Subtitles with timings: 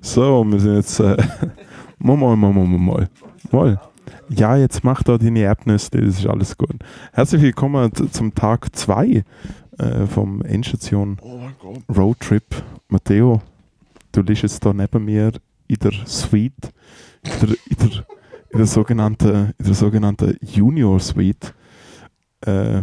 [0.00, 0.98] So, wir sind jetzt.
[1.00, 1.16] Äh,
[1.98, 3.08] mal, mal, mal, mal, mal.
[3.50, 3.80] mal.
[4.28, 6.76] Ja, jetzt mach da deine Erdnüsse, das ist alles gut.
[7.12, 9.24] Herzlich willkommen zum Tag 2
[9.78, 11.40] äh, vom Endstation Oh.
[11.94, 12.44] Roadtrip.
[12.88, 13.40] Matteo,
[14.12, 15.32] du liegst jetzt da neben mir
[15.68, 16.72] in der Suite,
[17.22, 18.06] in der, in der,
[18.50, 21.54] in der, sogenannten, in der sogenannten Junior Suite.
[22.42, 22.82] Äh,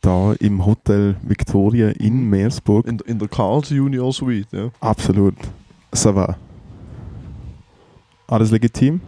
[0.00, 2.86] da im Hotel Victoria in Meersburg.
[2.86, 4.70] In, in der Carls Junior Suite, ja.
[4.80, 5.34] Absolut.
[5.92, 6.36] Ça va.
[8.28, 9.00] Alles legitim?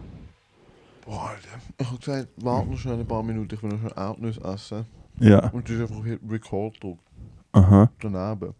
[1.05, 1.49] Boah, Alter.
[1.77, 4.85] Ich hab gesagt, warte noch schnell ein paar Minuten, ich will noch schnell Erdnüsse essen.
[5.19, 5.49] Ja.
[5.49, 7.03] Und du hast einfach hier Record gedrückt.
[7.51, 7.89] Aha.
[7.99, 8.53] Daneben.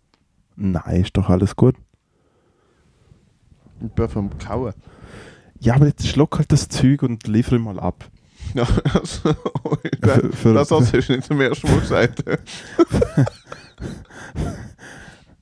[0.55, 1.75] Nein, ist doch alles gut.
[3.81, 4.73] Ich bin vom Kauen.
[5.59, 8.09] Ja, aber jetzt schluck halt das Zeug und liefere mal ab.
[8.55, 9.33] Ja, also,
[10.01, 12.23] Für- für- das hast du nicht zum ersten Mal gesagt.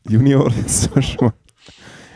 [0.10, 1.34] Junior, jetzt tust du mal,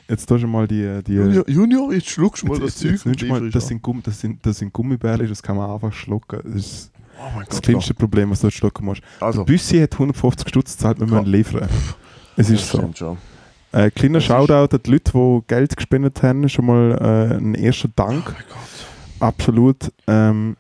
[0.08, 1.02] jetzt tust du mal die...
[1.06, 3.68] die Junior, Junior, jetzt schluckst du mal jetzt, das jetzt, jetzt Zeug du mal, das,
[3.68, 6.40] sind Gumm, das, sind, das sind Gummibärchen, das kann man einfach schlucken.
[6.44, 7.64] Das ist Oh mein das Gott.
[7.64, 9.02] kleinste Problem, was du dort schlucken musst.
[9.20, 11.68] Also, Der Büssi hat 150 Stutz gezahlt, wir müssen liefern.
[12.36, 12.78] Es ist das so.
[12.80, 13.18] stimmt schon.
[13.74, 16.50] Äh, kleiner Das Shoutout an die Leute, die Geld gespendet haben.
[16.50, 18.26] Schon mal äh, ein erster Oh Dank.
[18.26, 18.58] mein Gott.
[19.20, 19.92] Absolut.
[20.08, 20.58] Ähm,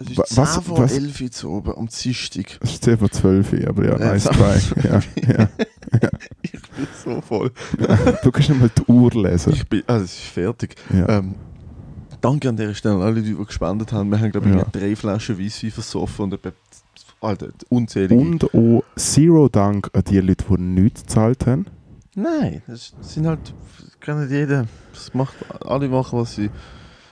[0.00, 2.58] Es ist was- 10 vor was- 11 Uhr zu oben, am Dienstag.
[2.60, 4.60] es ist 10 vor 12 Uhr, aber ja, Ja, nice try.
[4.88, 5.48] Ja, ja.
[6.42, 7.50] Ich bin so voll.
[8.22, 9.52] Du kannst nicht mal die Uhr lesen.
[9.52, 10.76] Ich bin, also es ist fertig.
[10.92, 11.08] Ja.
[11.18, 11.34] Ähm,
[12.20, 14.10] danke an dieser Stelle an alle, die, die gespendet haben.
[14.10, 14.64] Wir haben, glaube ich, Ja.
[14.72, 16.52] drei Flaschen Weisswein versoffen und etwa,
[17.20, 18.14] Alter, unzählige.
[18.14, 21.66] Und auch Zero Dank an die Leute, die nichts gezahlt haben.
[22.14, 23.52] Nein, das sind halt,
[24.00, 24.66] kann nicht jeder.
[24.94, 25.34] Das macht,
[25.66, 26.50] alle machen, was sie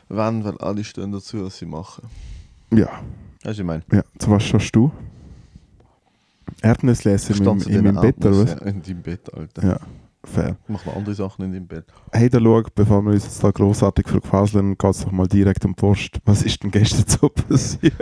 [0.08, 2.04] wollen, weil alle stehen dazu, was sie machen.
[2.72, 2.88] Ja,
[3.44, 3.82] Weißt du, ich meine?
[3.92, 4.02] ja.
[4.18, 4.90] Zu was schaust du?
[7.38, 8.52] Meinem- Stand zu in meinem Bett, oder was?
[8.62, 9.66] In deinem Bett, Alter.
[9.66, 9.80] Ja,
[10.24, 10.56] fair.
[10.66, 11.84] Mache noch andere Sachen in deinem Bett.
[12.12, 15.64] Hey, da schau, bevor wir uns jetzt da grossartig verquaseln, geht es doch mal direkt
[15.64, 16.18] um die Post.
[16.24, 17.94] Was ist denn gestern so passiert?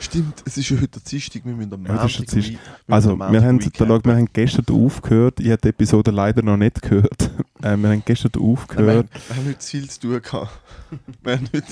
[0.00, 2.58] Stimmt, es ist ja heute Dienstag, wir müssen am Ja, Montag wir
[2.88, 5.40] Also, wir haben, da, schau, wir haben gestern aufgehört.
[5.40, 7.30] Ich habe die Episode leider noch nicht gehört.
[7.62, 8.96] äh, wir haben gestern Nein, wir, aufgehört.
[8.96, 10.50] haben, wir haben heute zu viel zu tun gehabt.
[11.22, 11.66] wir haben heute...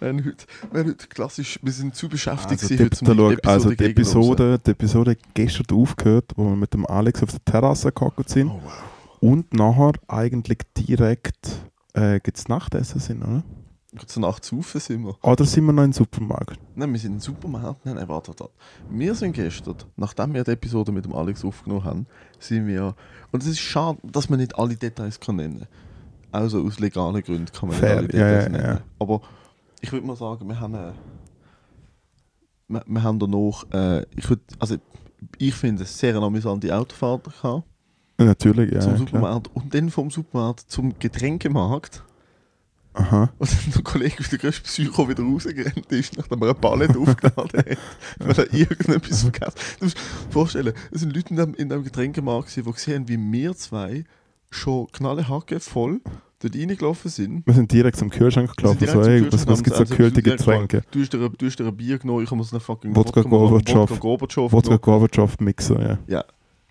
[0.00, 3.84] Wir haben, heute, heute klassisch, wir sind zu beschäftigt Also, heute, um schau, also die
[3.84, 8.48] Episode, die Episode gestern aufgehört, wo wir mit dem Alex auf der Terrasse gehockt sind.
[8.48, 8.72] Oh, wow.
[9.20, 13.42] Und nachher eigentlich direkt äh, es Nachtessen sind, oder?
[14.06, 15.16] Zur Nacht saufen sind wir.
[15.22, 16.58] Oder sind wir noch im Supermarkt?
[16.76, 17.84] Nein, wir sind im Supermarkt.
[17.84, 18.48] Nein, nein, warte, warte.
[18.88, 22.06] Wir sind gestern, nachdem wir die Episode mit dem Alex aufgenommen haben,
[22.38, 22.94] sind wir...
[23.32, 25.68] Und es ist schade, dass man nicht alle Details kann nennen kann.
[26.32, 28.76] Also aus legalen Gründen kann man Fair, nicht alle ja, Details ja, nennen.
[28.76, 28.80] ja.
[28.98, 29.20] Aber
[29.80, 30.74] ich würde mal sagen, wir haben...
[30.74, 30.92] Äh,
[32.68, 33.64] wir, wir haben danach...
[33.72, 34.76] Äh, ich würd, also
[35.38, 37.64] ich finde es sehr amüsante Autofahrt gehabt.
[38.18, 38.80] Natürlich, ja.
[38.80, 39.06] zum klar.
[39.06, 42.04] Supermarkt und dann vom Supermarkt zum Getränkemarkt.
[42.92, 43.30] Aha.
[43.38, 47.60] Und dann der Kollege der größten Psycho wieder rausgerannt ist, nachdem er eine Palette aufgeladen
[47.60, 47.78] hat,
[48.18, 51.84] weil er irgendetwas vergessen Du musst dir vorstellen, es sind Leute in dem, in dem
[51.84, 54.04] Getränkemarkt, die gesehen haben, wie wir zwei
[54.50, 56.00] schon knallehacke voll
[56.40, 57.46] dort reingelaufen sind.
[57.46, 58.78] Wir sind direkt zum Kühlschrank gelaufen.
[58.80, 60.82] So, direkt zum ey, was, was gibt es direkt gefragt, Getränke?
[60.90, 63.22] Du hast dir, ein- du hast dir ein Bier genommen, ich muss eine fucking Wodka
[63.22, 64.52] Gorbatschow.
[64.52, 65.98] Wodka Gorbatschow Mixer, ja.
[66.06, 66.24] Ja.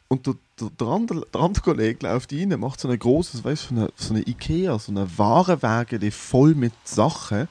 [0.07, 3.69] Und der, der, der, andere, der andere Kollege läuft rein, macht so ein großes, weißt
[3.69, 7.47] du, so eine, so eine Ikea, so eine Warenwagen, voll mit Sachen,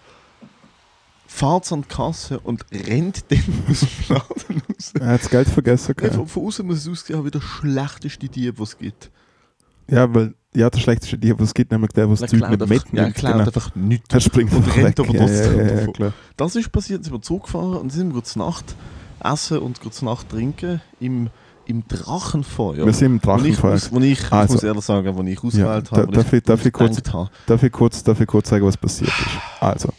[1.28, 4.92] fährt an die Kasse und rennt dann aus dem Laden raus.
[4.98, 5.94] Er hat das Geld vergessen.
[6.00, 6.08] Ja.
[6.08, 6.16] gell?
[6.16, 9.10] Von, von außen muss es aussehen wie der schlechteste Dieb, was es gibt.
[9.88, 12.58] Ja, weil ja, der schlechteste Dieb, es gibt, nämlich der, der das Zeug nicht einfach,
[12.58, 13.14] ja, er mitnimmt.
[13.14, 13.44] klaut genau.
[13.46, 14.14] einfach nichts.
[14.14, 16.12] Er springt und rennt aber ja, trotzdem ja, ja, klar.
[16.36, 18.74] Das ist passiert, sind wir zurückgefahren und sind zur Nacht
[19.22, 21.28] essen und zur Nacht trinken im,
[21.66, 22.86] im Drachenfeuer.
[22.86, 23.78] Wir sind im Drachenfeuer.
[23.90, 24.54] wo ich, ich Also.
[24.54, 27.02] muss ehrlich sagen, wo ich ausgewählt habe, darf ich- darf ich kurz-
[27.46, 29.62] Darf ich, kurz, darf ich kurz sagen, was passiert ist?
[29.62, 29.90] Also.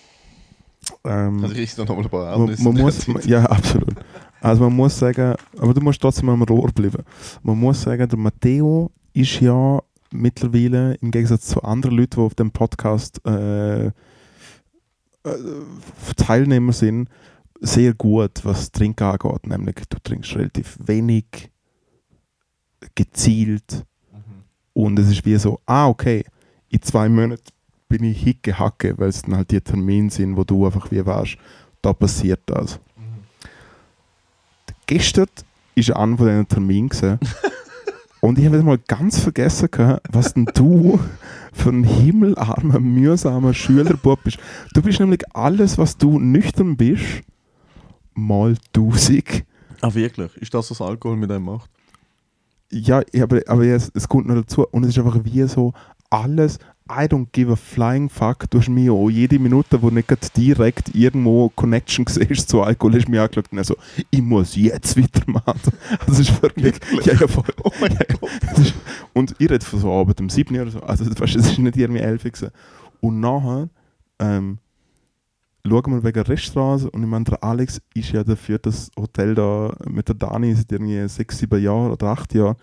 [1.06, 3.96] Ähm, also ich da nochmal ein paar man, Erdnüsse man in muss, ja, absolut.
[4.42, 7.04] Also man muss sagen, aber du musst trotzdem am Rohr bleiben.
[7.44, 9.80] Man muss sagen, der Matteo ist ja
[10.12, 13.92] mittlerweile im Gegensatz zu anderen Leuten, die auf dem Podcast äh, äh,
[16.16, 17.10] Teilnehmer sind,
[17.62, 19.48] sehr gut, was Trinken angeht.
[19.48, 21.52] Nämlich, du trinkst relativ wenig,
[22.96, 23.86] gezielt
[24.74, 26.24] und es ist wie so, ah, okay,
[26.70, 27.44] in zwei Monaten
[27.90, 31.06] bin ich hicke hacke, weil es dann halt die Termine sind, wo du einfach wie
[31.06, 31.38] weißt,
[31.82, 32.80] da passiert das.
[34.86, 35.28] Gestern
[35.76, 36.90] war einer von diesen Terminen.
[38.22, 41.00] Und ich habe wieder mal ganz vergessen, gehabt, was denn du
[41.54, 44.40] für ein himmelarmer, mühsamer Schülerbub bist.
[44.74, 47.24] Du bist nämlich alles, was du nüchtern bist,
[48.14, 49.46] mal tausend.
[49.82, 50.36] Ah, wirklich?
[50.38, 51.70] Ist das, was Alkohol mit einem macht?
[52.72, 54.68] Ja, aber, aber es, es kommt noch dazu.
[54.68, 55.74] Und es ist einfach wie so
[56.10, 56.60] alles.
[56.92, 58.50] I don't give a flying fuck.
[58.50, 63.12] Du hast mir auch jede Minute, wo nicht direkt irgendwo Connection siehst zu Alkohol, du
[63.12, 63.76] mir angeschaut und so,
[64.10, 65.72] ich muss jetzt weitermachen.
[66.08, 66.76] Das ist wirklich.
[67.06, 67.44] Ja, ja, voll.
[67.64, 67.96] Oh mein.
[68.20, 68.30] Gott.
[68.58, 68.74] Ist-
[69.14, 70.80] Und ich rede von so Abend um 7 Uhr oder so.
[70.82, 72.52] Also, das, weißt, das ist nicht irgendwie 11 Uhr.
[73.02, 73.70] Und nachher
[74.20, 74.58] ähm,
[75.68, 79.74] schauen wir wegen Restaurants und ich meine, der Alex ist ja dafür das Hotel da
[79.88, 82.56] mit der Dani seit irgendwie 6, 7 Jahren oder 8 Jahren.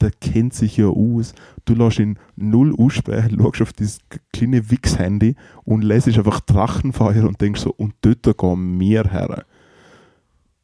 [0.00, 1.34] Der kennt sich ja aus.
[1.64, 4.00] Du lässt ihn null aussprechen, schaust auf dieses
[4.32, 9.44] kleine Wix-Handy und lässt einfach Drachenfeuer und denkst so, und dort gehen wir her.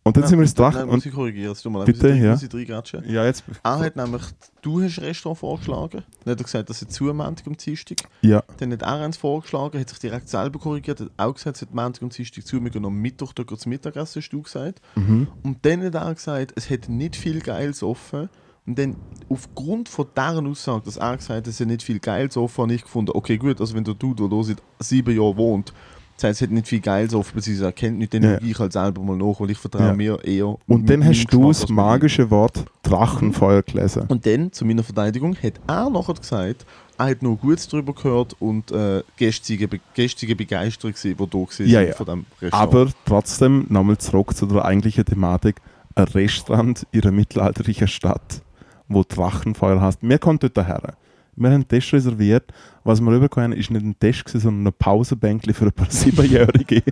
[0.05, 0.87] Und dann sind wir ins Nein, Drachen.
[0.87, 2.31] muss Und, ich korrigieren, es tut mir leid, Bitte, muss ja.
[2.33, 3.45] muss ich ja, jetzt.
[3.63, 4.23] Er hat nämlich,
[4.61, 6.03] du hast ein Restaurant vorgeschlagen.
[6.25, 7.99] Dann hat er gesagt, dass er zu am Montag und Dienstag.
[8.21, 11.63] Ja, Dann hat er eins vorgeschlagen, hat sich direkt selber korrigiert, hat auch gesagt, es
[11.63, 14.81] hat Montag und Dienstag zu, wir gehen am Mittwoch da zum Mittagessen, hast du gesagt.
[14.97, 15.29] mhm.
[15.45, 18.29] Und dann hat er gesagt, es hätte nicht viel Geiles offen.
[18.67, 18.97] Und dann
[19.29, 22.75] aufgrund von deren Aussage, dass er gesagt hat, es hätte nicht viel Geiles offen, habe
[22.75, 25.73] ich gefunden, okay gut, also wenn der Dude, der seit sieben Jahren wohnt,
[26.17, 28.39] sagt, es hätte nicht viel Geiles offen, beziehungsweise er kennt nicht, dann Ja.
[28.41, 29.95] ich halt selber mal nach, weil ich vertraue Ja.
[29.95, 30.47] mir eher.
[30.69, 34.03] Und mit dann hast du das magische Wort Drachenfeuer gelesen.
[34.09, 36.65] und dann, zu meiner Verteidigung, hat er nachher gesagt,
[36.99, 41.49] er hat nur Gutes darüber gehört und äh, gestrige, Be- gestrige Begeisterung die da war
[41.67, 41.95] Ja, ja.
[41.95, 42.73] von dem Restaurant.
[42.75, 45.57] Aber trotzdem, nochmal zurück zu der eigentlichen Thematik,
[45.97, 48.41] ein Restaurant in einer mittelalterlichen Stadt,
[48.95, 50.03] wo Drachenfeuer hast.
[50.03, 50.95] Wir kommen dort her.
[51.35, 52.53] Wir haben einen Tisch reserviert.
[52.85, 56.83] Was wir rübergekommen ist nicht ein Tisch, sondern ein Pausenbänkchen für ein paar Siebenjährige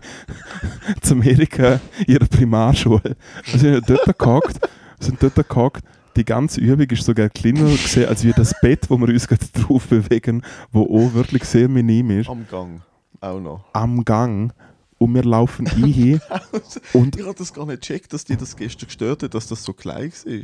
[1.02, 3.16] zu Amerika in ihrer Primarschule.
[3.44, 4.60] Wir sind dort gehockt,
[4.98, 5.84] sind dort gehockt.
[6.16, 9.46] Die ganze Übung ist sogar kleiner gesehen, als wir das Bett, wo wir uns gerade
[9.52, 10.42] drauf bewegen,
[10.72, 12.80] wo auch wirklich sehr minim ist Am Gang.
[13.20, 13.64] Auch noch.
[13.74, 14.52] am Gang
[14.98, 16.20] und wir laufen ein
[16.94, 19.62] und Ich habe das gar nicht gecheckt, dass dir das gestern gestört hat, dass das
[19.62, 20.40] so klein war.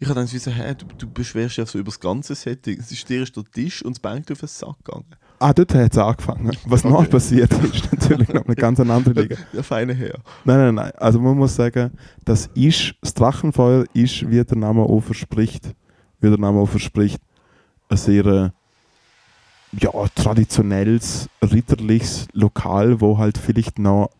[0.00, 2.78] Ich habe dann so, hä, du, du beschwerst dich ja so über das ganze Setting.
[2.78, 5.06] Es ist dir ist der Tisch und das Bänk auf den Sack gegangen.
[5.40, 6.52] ah, dort hat es angefangen.
[6.66, 7.08] Was noch Okay.
[7.10, 9.36] passiert ist, natürlich noch eine ganz andere Liga.
[9.52, 10.18] Der feine Herr.
[10.44, 10.92] Nein, nein, nein.
[10.98, 11.92] Also man muss sagen,
[12.24, 15.74] das ist, das Drachenfeuer ist, wie der Name auch verspricht,
[16.20, 17.20] wie der Name auch verspricht,
[17.88, 18.50] ein sehr äh,
[19.80, 24.10] ja, traditionelles, ritterliches Lokal, wo halt vielleicht noch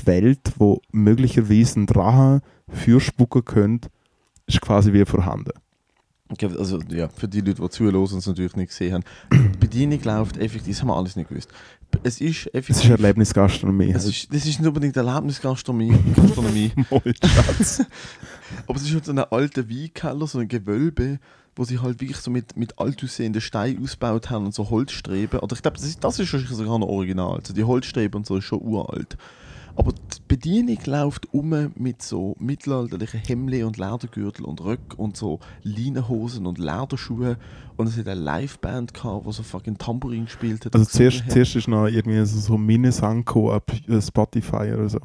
[0.00, 3.88] die Welt, wo möglicherweise ein Drache fürspucken könnte,
[4.46, 5.52] ist quasi wie vorhanden.
[6.40, 9.04] Also ja, für die Leute, die zuhören und es natürlich nicht gesehen haben.
[9.32, 11.50] Die Bedienung läuft effektiv, das haben wir alles nicht gewusst.
[12.02, 12.84] Es ist Es effektiv...
[12.84, 13.92] ist Erlebnisgastronomie.
[13.92, 17.84] es ist, das ist nicht unbedingt Erlebnisgastronomie, Gastronomie, Moll, Schatz.
[18.66, 21.20] aber es ist halt so ein alter Weinkeller, so ein Gewölbe,
[21.54, 25.38] wo sie halt wirklich so mit, mit alt aussehenden Steinen ausgebaut haben und so Holzstreben.
[25.38, 27.38] Oder ich glaube, das ist, das ist wahrscheinlich sogar noch original.
[27.38, 29.16] Also die Holzstreben und so ist schon uralt.
[29.76, 35.38] Aber die Bedienung läuft um mit so mittelalterlichen Hemden und Ledergürtel und Röck und so
[35.62, 37.36] Leinenhosen und Lederschuhe.
[37.76, 40.74] Und es hat eine Liveband gehabt, die so fucking Tambourin gespielt hat.
[40.74, 41.32] Also zuerst, hat.
[41.32, 43.70] zuerst ist noch irgendwie so, so Mini-Sanko ab
[44.00, 45.00] Spotify oder so.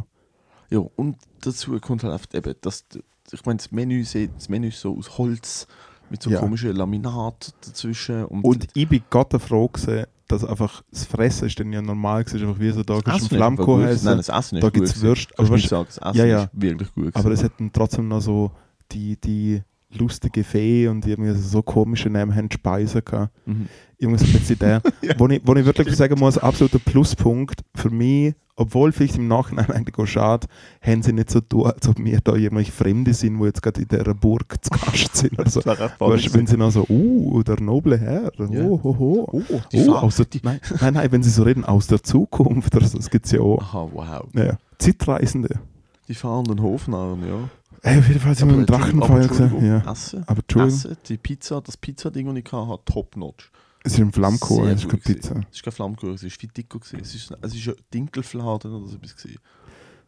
[0.69, 2.85] Ja, und dazu kommt halt oft eben, dass,
[3.31, 5.67] ich meine, das Menü, das Menü ist so aus Holz,
[6.09, 6.39] mit so Ja.
[6.39, 8.25] komischen Laminat dazwischen.
[8.25, 12.23] Und, Und ich bin Gott froh gewesen, dass einfach das Fressen ist dann ja normal
[12.23, 13.29] gewesen, einfach wie so da einfach gut.
[13.29, 15.01] Flammkuchen Nein, das Essen ist da gibt es.
[15.01, 15.27] Würst.
[15.35, 16.43] Kannst Aber, weißt, sagen, das Essen Ja, ja.
[16.43, 17.15] ist wirklich gut.
[17.15, 18.51] aber es hätten trotzdem noch so
[18.91, 19.61] die, die
[19.93, 23.31] lustige Fee und irgendwie so komische Namen haben Speisen gehabt.
[23.45, 23.67] Mhm.
[23.97, 24.81] Irgendwas bisschen der.
[25.01, 25.13] Ja.
[25.17, 29.65] wo, ich, wo ich wirklich sagen muss, absoluter Pluspunkt für mich, obwohl vielleicht im Nachhinein
[29.71, 30.47] eigentlich auch schade,
[30.81, 33.81] haben sie nicht so tun, als ob wir da irgendwelche Fremde sind, die jetzt gerade
[33.81, 35.61] in dieser Burg zu Gast sind oder so.
[35.65, 38.63] Weißt, wenn sie noch so, uh, der noble Herr, Ja.
[38.65, 39.29] oh, ho, ho.
[39.31, 39.41] Oh,
[39.71, 40.01] die Oh, Farbe.
[40.07, 43.25] aus der, nein, nein, nein, wenn sie so reden, aus der Zukunft, das, das gibt
[43.25, 43.61] es ja auch.
[43.61, 44.27] Aha, wow.
[44.33, 44.57] Ja.
[44.77, 45.59] Zeitreisende.
[46.07, 47.49] Die fahrenden Hofnarren, ja.
[47.83, 49.65] Ey, auf jeden Fall sind wir im Drachenfeuer gesehen.
[49.65, 49.91] Ja.
[49.91, 50.23] Essen.
[50.27, 53.51] Aber Essen, die Pizza, das Pizzading, das ich hatte, top-notch.
[53.83, 55.21] Es ist im Flammkuchen, es ist keine gewesen.
[55.21, 55.41] Pizza.
[55.49, 56.79] Es ist kein Flammkuchen, es ist viel dicker.
[56.79, 56.99] Gewesen.
[57.01, 59.15] Es ist, es ist ein Dinkelfladen oder so etwas.
[59.15, 59.39] Gewesen.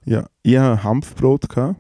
[0.05, 1.49] Ja, ich hatte Hanfbrot.
[1.49, 1.79] Gehabt.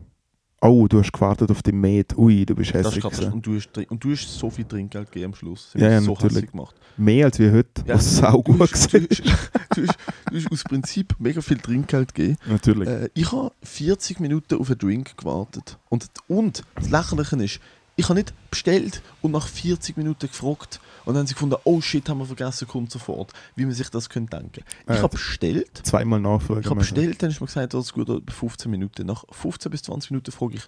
[0.65, 2.17] Oh, du hast gewartet auf die Met.
[2.17, 3.03] Ui, du bist hässlich.
[3.03, 5.71] Und du, hast, und du hast so viel Trinkgeld gegeben am Schluss.
[5.73, 6.49] Sie Ja, ja, so natürlich.
[6.51, 6.73] gemacht.
[6.95, 8.99] Mehr als wir heute, Ja, was sau Du gut hast, du,
[9.75, 12.37] du, du hast aus Prinzip mega viel Trinkgeld gegeben.
[12.45, 12.87] Natürlich.
[12.87, 15.77] Äh, ich habe 40 Minuten auf einen Drink gewartet.
[15.89, 17.59] Und, und das Lächerliche ist,
[17.95, 20.79] ich habe nicht bestellt und nach 40 Minuten gefragt.
[21.05, 23.33] Und dann haben sie gefunden, oh shit, haben wir vergessen, kommt sofort.
[23.55, 24.63] Wie man sich das könnte denken.
[24.85, 25.81] Ich Äh, habe bestellt.
[25.83, 26.61] Zweimal nachfragen.
[26.61, 29.05] Ich habe bestellt, dann ist mir gesagt, das ist gut, etwa 15 Minuten.
[29.05, 30.63] Nach 15 bis 20 Minuten frage ich,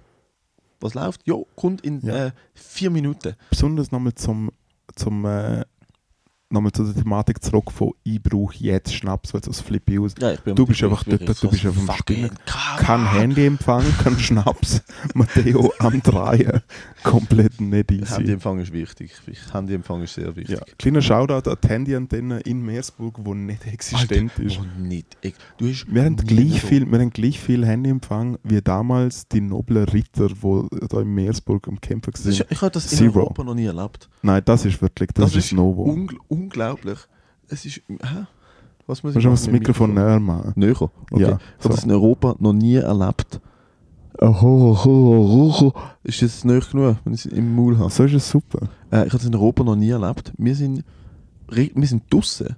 [0.81, 1.21] was läuft?
[1.25, 2.27] Ja, kommt in Ja.
[2.27, 3.35] äh, 4 Minuten.
[3.49, 4.51] Besonders nochmal zum,
[4.95, 5.63] zum äh,
[6.49, 10.13] nochmal zu der Thematik zurück von ich brauche jetzt Schnaps, weil sonst flippe ich aus.
[10.19, 12.31] Ja, ich bin Du bist einfach dort, du bist auf dem Spinnen.
[12.45, 14.81] Kein Handyempfang, kein Schnaps.
[15.15, 16.61] Matteo am Dreien.
[17.03, 18.05] Komplett nicht easy.
[18.05, 19.11] Handyempfang ist wichtig.
[19.51, 20.57] Handyempfang ist sehr wichtig.
[20.59, 24.59] Ja, kleiner Shoutout an die Handyantenne in Meersburg, die nicht existent Alter, ist.
[24.59, 25.17] Oh, nicht.
[25.21, 29.27] Ich- Du hast Wir haben, gleich so- viel, wir haben gleich viel Handyempfang wie damals
[29.27, 32.45] die noblen Ritter, die da in Meersburg am Kämpfen waren.
[32.49, 33.19] ich habe das in Zero.
[33.21, 34.09] Europa noch nie erlebt.
[34.21, 35.85] Nein, das ist wirklich, das, Das ist ist Novo.
[36.35, 36.99] Ungl unglaublich.
[37.47, 37.81] Es ist.
[37.87, 38.25] Hä?
[38.87, 40.53] Was muss ich das machen dem Mikrofon näher machen.
[40.55, 40.79] Näher.
[40.81, 41.21] Okay.
[41.21, 43.41] Ja, ich habe das in Europa noch nie erlebt.
[46.03, 47.89] Ist das nicht genug, wenn ich es im Maul habe?
[47.89, 48.69] So ist es super.
[48.91, 50.31] Äh, ich habe das in Europa noch nie erlebt.
[50.37, 50.83] Wir sind,
[51.49, 52.55] wir sind draussen.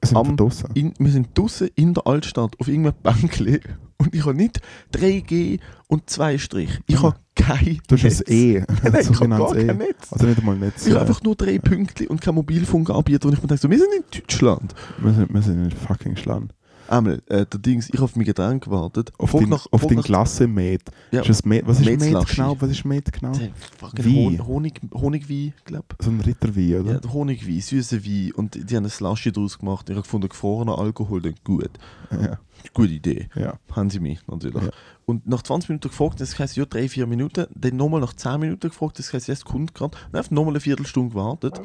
[0.00, 0.70] Es sind Am- verdrossen.
[0.74, 3.60] In, wir sind draussen in der Altstadt auf irgendeinem Bänkli
[4.02, 4.60] und ich habe nicht
[4.94, 6.78] 3G und 2 Strich.
[6.86, 7.02] Ich Ja.
[7.02, 8.20] habe kein Du hast Netz.
[8.28, 8.52] ein E.
[8.60, 9.74] Nein, ich habe gar sogenanntes kein E.
[9.74, 10.12] Netz.
[10.12, 10.86] Also nicht einmal Netz.
[10.86, 13.78] Ich habe einfach nur drei Pünktchen und kein Mobilfunkanbieter und ich mir denke so, wir
[13.78, 14.74] sind in Deutschland.
[14.98, 16.52] wir, sind, wir sind in fucking Schland.
[16.88, 19.12] Einmal, äh, der Dings, ich habe auf mein Getränk gewartet.
[19.16, 20.82] Auf den, nach- auf den nach- Klasse Met.
[21.10, 22.56] Ja, Ist das Met was ist Met genau?
[22.60, 23.32] Was ist Met genau?
[23.32, 24.38] Wein.
[24.38, 27.00] Hon Honig, Honigwein, glaube So ein Ritterwein, oder?
[27.02, 28.32] Ja, Honigwein, süßer Wein.
[28.32, 29.88] Und die haben ein Slushy draus gemacht.
[29.88, 31.70] Ich habe gefunden, gefrorener Alkohol, dann gut.
[32.10, 32.38] Ja.
[32.74, 33.28] Gute Idee.
[33.34, 33.54] ja.
[33.70, 34.62] Haben sie mich natürlich.
[34.62, 34.70] Ja.
[35.06, 37.46] Und nach 20 Minuten gefragt, das heisst ja 3-4 Minuten.
[37.54, 39.96] Dann nochmal nach 10 Minuten gefragt, das heisst jetzt kommt gerade.
[40.10, 41.60] Dann einfach nochmal eine Viertelstunde gewartet.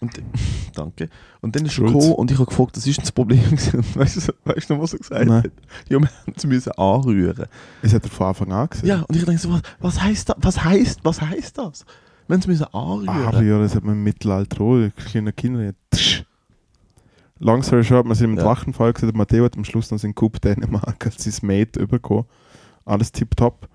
[0.00, 0.12] Und
[0.76, 1.08] danke.
[1.40, 1.92] Und dann ist er Schulz.
[1.92, 3.42] gekommen und ich habe gefragt, das ist denn das Problem.
[3.94, 5.42] weißt du, weißt du noch, was er gesagt Nein.
[5.42, 5.50] hat?
[5.88, 7.46] Ja, wir haben es müssen anrühren.
[7.82, 8.88] Es hat er von Anfang an gesehen.
[8.88, 10.36] Ja, und ich denke so, was, was heißt das?
[10.40, 11.84] Was heißt, was heißt das?
[12.28, 13.46] Wir haben es müssen anrühren.
[13.48, 14.88] Ja, das hat man im Mittelalter auch.
[15.06, 15.62] Kleine Kinder.
[15.64, 16.24] ja, tsch.
[17.40, 18.42] Long story short, wir sind im Ja.
[18.44, 19.12] Drachenfall gesehen.
[19.14, 22.24] Matteo hat am Schluss noch seinen Cup Dänemark als sein Mate bekommen.
[22.84, 23.68] Alles tipptopp.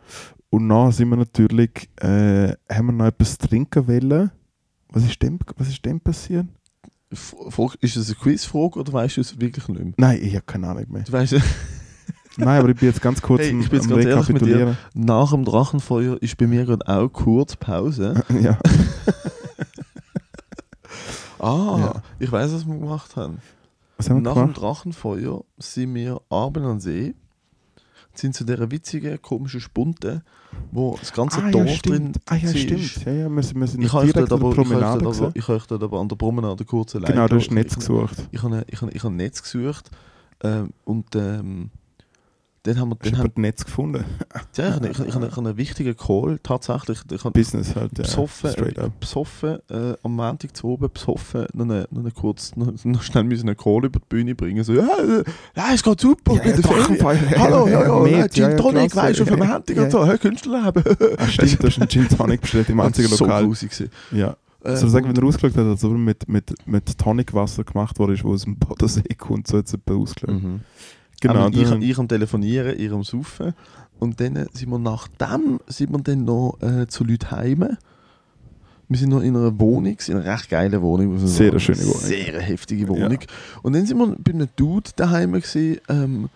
[0.50, 4.32] Und dann sind wir natürlich, äh, haben wir noch etwas trinken wollen.
[4.90, 6.46] Was ist dem, was ist dem passiert?
[7.10, 9.94] Ist das eine Quizfrage oder weißt du es wirklich nicht mehr?
[9.98, 11.04] Nein, ich habe keine Ahnung mehr.
[11.04, 11.36] Du weißt,
[12.38, 14.30] Nein, aber ich bin jetzt ganz kurz Hey, am, ich bin jetzt am ganz ehrlich
[14.30, 14.48] mit dir.
[14.48, 14.78] Rekapitulieren.
[14.96, 18.24] nach dem Drachenfeuer ist bei mir gerade auch kurz Pause.
[18.42, 18.58] ja.
[21.44, 22.02] Ah, Ja.
[22.20, 23.40] ich weiß, was wir gemacht haben.
[23.98, 24.62] Was haben wir Nach dem gemacht?
[24.62, 27.14] Drachenfeuer sind wir abends an See,
[28.16, 30.24] sind zu dieser witzigen, komischen Spunte,
[30.72, 32.20] wo das ganze Ah, ja, Dorf drin stimmt.
[32.28, 33.06] Ah, ja, stimmt.
[33.06, 35.66] Ja, ja, wir sind, wir sind Ich direkt an aber, der Promenade ich habe euch
[35.66, 37.54] dort aber an der Promenade kurz allein Genau, du hast gelassen.
[37.56, 38.28] Netz gesucht.
[38.32, 39.90] Ich habe, ich habe, ich habe Netz gesucht
[40.44, 41.70] ähm, und ähm,
[42.64, 44.06] dann haben wir, dann haben, Netz gefunden?
[44.56, 47.00] ja, ich, habe, ich, habe, ich habe einen wichtigen Call tatsächlich.
[47.12, 48.04] Ich habe Business halt, ja.
[48.04, 49.00] besoffen, Straight äh, up.
[49.02, 53.26] besoffen äh, am Montag zu oben, besoffen, noch, eine, noch, eine kurz, noch, noch schnell
[53.26, 54.64] müssen einen Call über die Bühne bringen.
[54.64, 55.24] So, ja, äh,
[55.58, 56.36] ja es geht super.
[56.36, 56.62] Ja, Ferien.
[56.62, 57.20] Drachenfeuer.
[57.38, 59.84] Hallo, ja, ja, ja, Gin ja, Tonic, weißt du, für Ja, Montag ja.
[59.84, 60.84] und so, hey, Künstlerleben.
[61.18, 63.44] Ah, stimmt, du hast einen Gin Tonic bestellt im einzigen so Lokal.
[63.44, 63.92] grusig gewesen.
[64.12, 64.38] Ja.
[64.64, 67.66] Äh, Soll ich sagen, wenn er ausgeschaut hat, als ob er mit, mit, mit Tonicwasser
[67.66, 70.42] gemacht wurde, wo aus dem Bodensee kommt, so jemand ausgeschaut.
[70.42, 70.62] Mhm.
[71.24, 71.48] Genau.
[71.48, 73.54] Ich, ich am Telefonieren, ihr am Saufen.
[74.00, 77.78] Und dann sind wir nach dem sind wir dann noch äh, zu Leuten heim.
[78.90, 81.18] Wir sind noch in einer Wohnung, in einer recht geilen Wohnung.
[81.20, 81.60] Sehr sagen.
[81.62, 82.02] schöne Wohnung.
[82.02, 83.20] Sehr heftige Wohnung.
[83.62, 86.30] Und dann sind wir bei einem Dude daheim gewesen, ähm,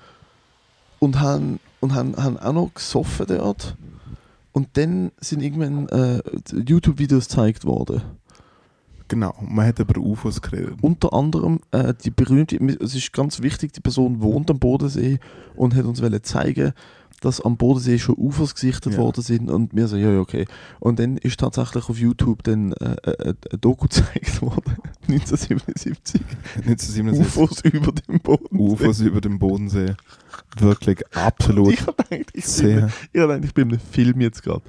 [0.99, 3.75] und haben, und haben, haben auch noch gesoffen dort.
[4.53, 6.21] Und dann sind irgendwann äh,
[6.65, 8.01] YouTube-Videos gezeigt worden.
[9.07, 9.33] Genau.
[9.41, 10.75] Man hat über UFOs geredet.
[10.81, 15.19] Unter anderem äh, die berühmte, es ist ganz wichtig, die Person wohnt am Bodensee
[15.55, 16.73] und hat uns zeigen,
[17.21, 18.99] dass am Bodensee schon Ufos gesichtet Ja.
[18.99, 20.45] worden sind und wir so, ja, ja, okay.
[20.79, 26.21] Und dann ist tatsächlich auf YouTube dann äh, äh, ein Doku gezeigt worden, 1977,
[26.57, 27.25] 1977.
[27.41, 28.57] Ufos über dem Bodensee.
[28.85, 29.95] UFOs über dem Bodensee.
[30.59, 34.43] Wirklich absolut Ich habe gedacht, ich bin, ich gedacht, ich bin in einem Film jetzt
[34.43, 34.61] gerade.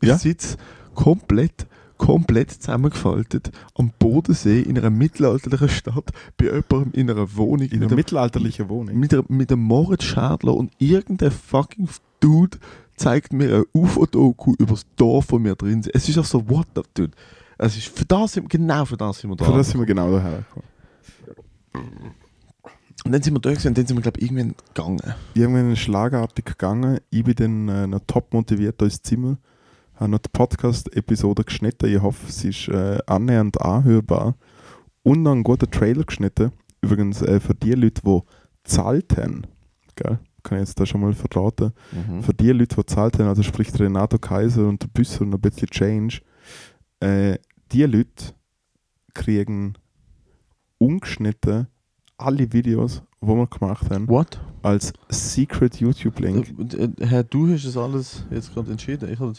[0.00, 0.16] Ich Ja?
[0.18, 0.56] sitze
[0.94, 1.66] komplett,
[1.98, 7.72] komplett zusammengefaltet am Bodensee in einer mittelalterlichen Stadt bei jemandem in einer Wohnung In mit
[7.74, 8.98] einer einem mittelalterlichen Wohnung.
[8.98, 11.88] mit, mit dem Moritz Schadler und irgendein fucking
[12.20, 12.58] Dude
[12.96, 15.94] zeigt mir ein UFO-Doku über das Dorf, wo wir drin sind.
[15.94, 17.12] Es ist auch so, what the dude.
[17.58, 19.44] Es ist, für das sind, genau für das sind wir da.
[19.44, 22.14] Für das sind wir genau daher gekommen.
[23.04, 25.14] und dann sind wir da gewesen und dann sind wir, glaube ich, irgendwann gegangen.
[25.34, 26.98] Irgendwann schlagartig gegangen.
[27.10, 29.38] Ich bin dann äh, noch top motiviert ins Zimmer.
[29.96, 31.86] Habe noch die Podcast-Episode geschnitten.
[31.86, 34.36] Ich hoffe, sie ist äh, annähernd anhörbar.
[35.02, 36.52] Und noch einen guten Trailer geschnitten.
[36.80, 38.20] Übrigens äh, für die Leute, die
[38.64, 39.42] gezahlt haben.
[39.96, 40.18] Gell?
[40.42, 41.72] Kann ich jetzt da schon mal verraten.
[42.20, 45.40] Für die Leute, die gezahlt haben, also sprich Renato Kaiser und der Büsser und ein
[45.40, 46.20] bisschen Change,
[47.00, 47.38] äh,
[47.72, 48.34] die Leute
[49.14, 49.74] kriegen
[50.78, 51.68] ungeschnitten
[52.16, 54.40] alle Videos, die wir gemacht haben, What?
[54.62, 56.74] als Secret YouTube-Link.
[56.74, 59.10] Äh, äh, Herr, du hast das alles jetzt gerade entschieden.
[59.12, 59.34] Ich hab,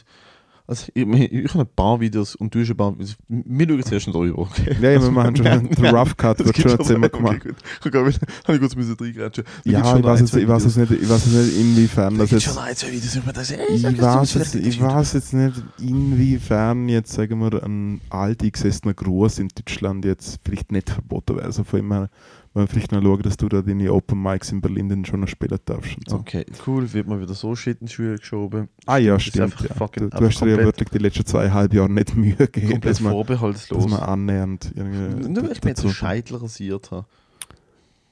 [0.68, 3.16] Also, ich, ich, ich habe ein paar Videos und du hast ein paar Videos.
[3.28, 4.76] Wir schauen zuerst drüber, okay?
[4.82, 7.18] Ja, Also, wir machen schon wir- den wir- Rough Cut, wird schon jetzt immer okay,
[7.18, 7.40] gemacht.
[7.44, 7.56] gut.
[7.86, 8.10] Ich habe
[8.56, 9.44] ich kurz müssen reingrätschen.
[9.64, 12.32] Ja, ich weiß, ein, jetzt, ich, weiß jetzt nicht, ich weiß nicht, inwiefern Da das
[12.32, 12.44] jetzt.
[12.44, 17.14] schon ein, zwei Videos, man das Ich weiß, jetzt, ich weiß jetzt nicht, inwiefern jetzt,
[17.14, 21.46] sagen wir, ein alteingesessener Gruß in Deutschland jetzt vielleicht nicht verboten wäre.
[21.46, 22.10] Also von immer,
[22.56, 25.28] wenn vielleicht noch schauen, dass du da deine Open Mics in Berlin dann schon noch
[25.28, 25.96] spielen darfst.
[26.08, 26.16] So.
[26.16, 28.70] Okay, cool, wird mal wieder so shit in die Schule geschoben.
[28.86, 29.60] Ah ja, stimmt.
[29.62, 29.76] Ja.
[29.76, 32.92] fucking- Du, du hast dir ja wirklich die letzten zweieinhalb Jahre nicht Mühe gegeben, Komplett
[32.94, 33.84] dass man, vorbehaltslos.
[33.84, 37.06] dass man annähernd irgendwie Nur weil ich mir jetzt den Scheitel rasiert habe.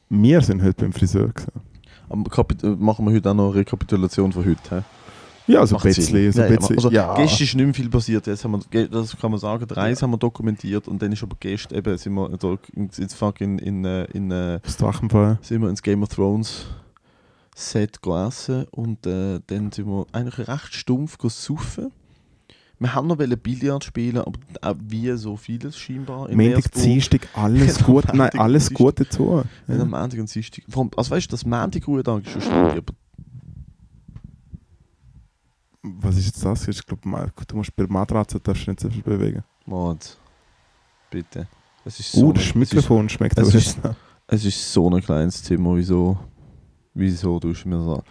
[0.10, 1.52] Wir sind heute beim Friseur gewesen.
[2.10, 4.60] Aber äh, machen wir heute auch noch eine Rekapitulation von heute.
[4.70, 4.82] hä?
[5.48, 5.90] Ja, also Sinn.
[5.94, 6.32] bisschen.
[6.32, 7.16] So Ja, ja, also, ja.
[7.16, 8.28] Gestern ist nicht mehr viel passiert.
[8.28, 11.24] Jetzt haben wir, das kann man sagen, die Reise haben wir dokumentiert und dann ist
[11.24, 12.58] aber gestern eben, sind wir da
[12.98, 15.40] jetzt fucking in, äh, in, äh, das Drachenfeuer.
[15.42, 16.66] sind wir ins Game of Thrones
[17.56, 21.92] Set gegessen und äh, dann sind wir eigentlich recht stumpf saufen.
[22.80, 26.72] Wir haben noch Billard spielen, aber auch wie so vieles scheinbar in Montag.
[26.74, 28.14] Dienstag, alles gut.
[28.14, 28.78] Nein, alles Dienstag.
[28.78, 29.44] gut dazu.
[29.68, 29.82] Ja.
[29.82, 30.64] Am Montag und Dienstag.
[30.98, 32.94] Also weißt du, das Montag Ruhetag ist schon schwierig, aber
[35.84, 36.68] Was ist jetzt das?
[36.68, 39.44] Ich glaube, du musst bei der Matratze darfst du nicht so viel bewegen.
[39.66, 40.18] Mord.
[41.12, 41.48] Bitte.
[41.86, 43.80] Es ist so Uh, das ist, Mikrofon schmeckt es ist-
[44.28, 46.18] es ist so ein kleines Zimmer, wieso?
[46.94, 48.02] Wieso tust du mir so?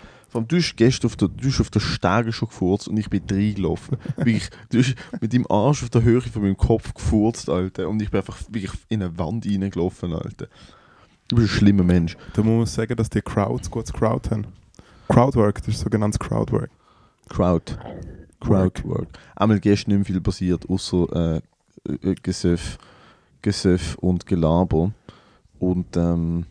[0.47, 3.99] Du hast gestern auf der, du auf der Stege schon gefurzt und ich bin reingelaufen.
[4.17, 7.89] wirklich, du hast mit deinem Arsch auf der Höhe von meinem Kopf gefurzt, Alter.
[7.89, 10.47] Und ich bin einfach wirklich in eine Wand reingelaufen, Alter.
[11.29, 12.17] Du bist ein schlimmer Mensch.
[12.35, 14.47] Da muss man sagen, dass die Crowds gutes Crowd haben.
[15.09, 16.71] Crowdwork, das ist sogenanntes Crowdwork.
[17.33, 17.77] Crowd.
[18.41, 19.09] Crowdwork.
[19.37, 21.41] Einmal gestern nicht mehr viel passiert, außer
[21.89, 22.79] äh, äh, Gesöff,
[23.41, 24.93] Gesöff und Gelaber.
[25.59, 26.45] Und ähm,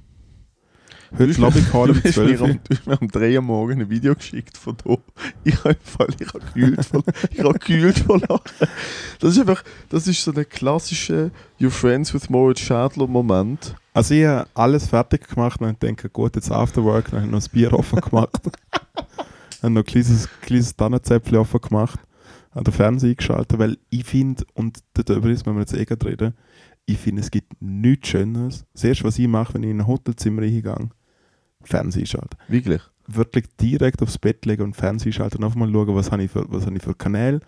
[1.18, 1.52] Heute Call
[1.90, 2.56] mir- um du hast mir 12 am- Uhr.
[2.70, 4.96] Du hast mir am 3 Uhr morgen ein Video geschickt von da.
[5.44, 5.76] Ich habe
[6.18, 8.68] ich habe gekühlt von, ich habe gekühlt von Lachen.
[9.20, 13.76] Das ist einfach, das ist so ein klassischer You're Friends with Moritz Schadler Moment.
[13.94, 17.40] Also ich habe alles fertig gemacht und denke, gut, jetzt Afterwork, dann habe ich noch
[17.40, 18.30] das Bier offen gemacht.
[19.62, 22.00] habe noch ein kleines, kleines Tannenzäpfchen offen gemacht,
[22.52, 26.06] habe den Fernseher eingeschaltet, weil ich finde, und darüber ist, wenn wir jetzt eh gerade
[26.06, 26.34] reden,
[26.86, 28.66] ich finde, es gibt nichts Schöneres.
[28.74, 30.90] Das erste, was ich mache, wenn ich in ein Hotelzimmer reingehe,
[31.64, 32.38] Fernseher schalten.
[32.48, 32.82] Wirklich?
[33.08, 36.32] Wirklich direkt aufs Bett legen und Fernseher schalten und einfach mal schauen, was habe ich
[36.32, 37.40] für, was habe ich für Kanäle,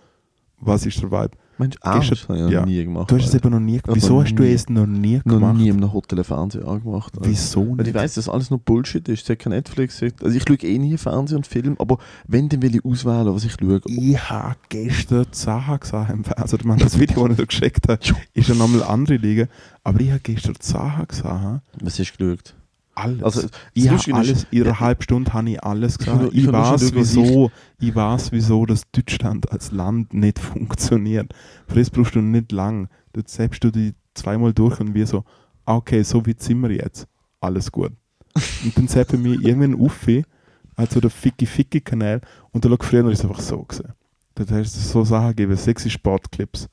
[0.65, 1.31] was ist der Vibe.
[1.57, 2.65] Mensch, ah, das habe ich noch ja.
[2.65, 3.11] nie gemacht.
[3.11, 4.53] Du hast es eben noch nie Also Wieso hast du nie.
[4.53, 5.57] es noch nie noch gemacht?
[5.57, 7.13] nie in einem Hotel einen Fernseher angemacht.
[7.15, 7.29] Alter.
[7.29, 7.87] Wieso nicht?
[7.87, 9.23] ich weiß, dass alles nur Bullshit ist.
[9.23, 10.01] Es hat kein Netflix.
[10.01, 13.45] Also ich schaue eh nie Fernsehen und Film, aber wenn, dann will ich auswählen, was
[13.45, 13.81] ich schaue.
[13.85, 16.71] Ich habe gestern die Sachen gesehen im Fernsehen.
[16.71, 17.99] Also, das Video, das ich dir geschickt habe,
[18.33, 19.47] ist ja nochmal andere liegen.
[19.83, 21.61] Aber ich habe gestern die Sachen gesehen.
[21.81, 22.55] Was hast du geschaut?
[22.95, 23.23] Alles.
[23.23, 26.43] Also, ich habe alles, in einer halben Stunde habe ich alles Ich nur- ich Ich,
[26.45, 31.33] schon weiß, wieso, ich weiß, wieso das Deutschland als Land nicht funktioniert.
[31.67, 32.87] Für das brauchst du nicht lang.
[33.13, 35.23] Du selbst du die zweimal durch und wir so,
[35.65, 37.07] ah, okay, so wie sind wir jetzt.
[37.41, 37.91] Alles gut.
[38.63, 40.07] und dann zappen mir irgendwann auf,
[40.75, 43.93] also der Ficky-Ficky-Kanal, und da schau, früher ist es einfach so gewesen.
[44.35, 46.67] Da hast du so Sachen gegeben, sexy Sportclips,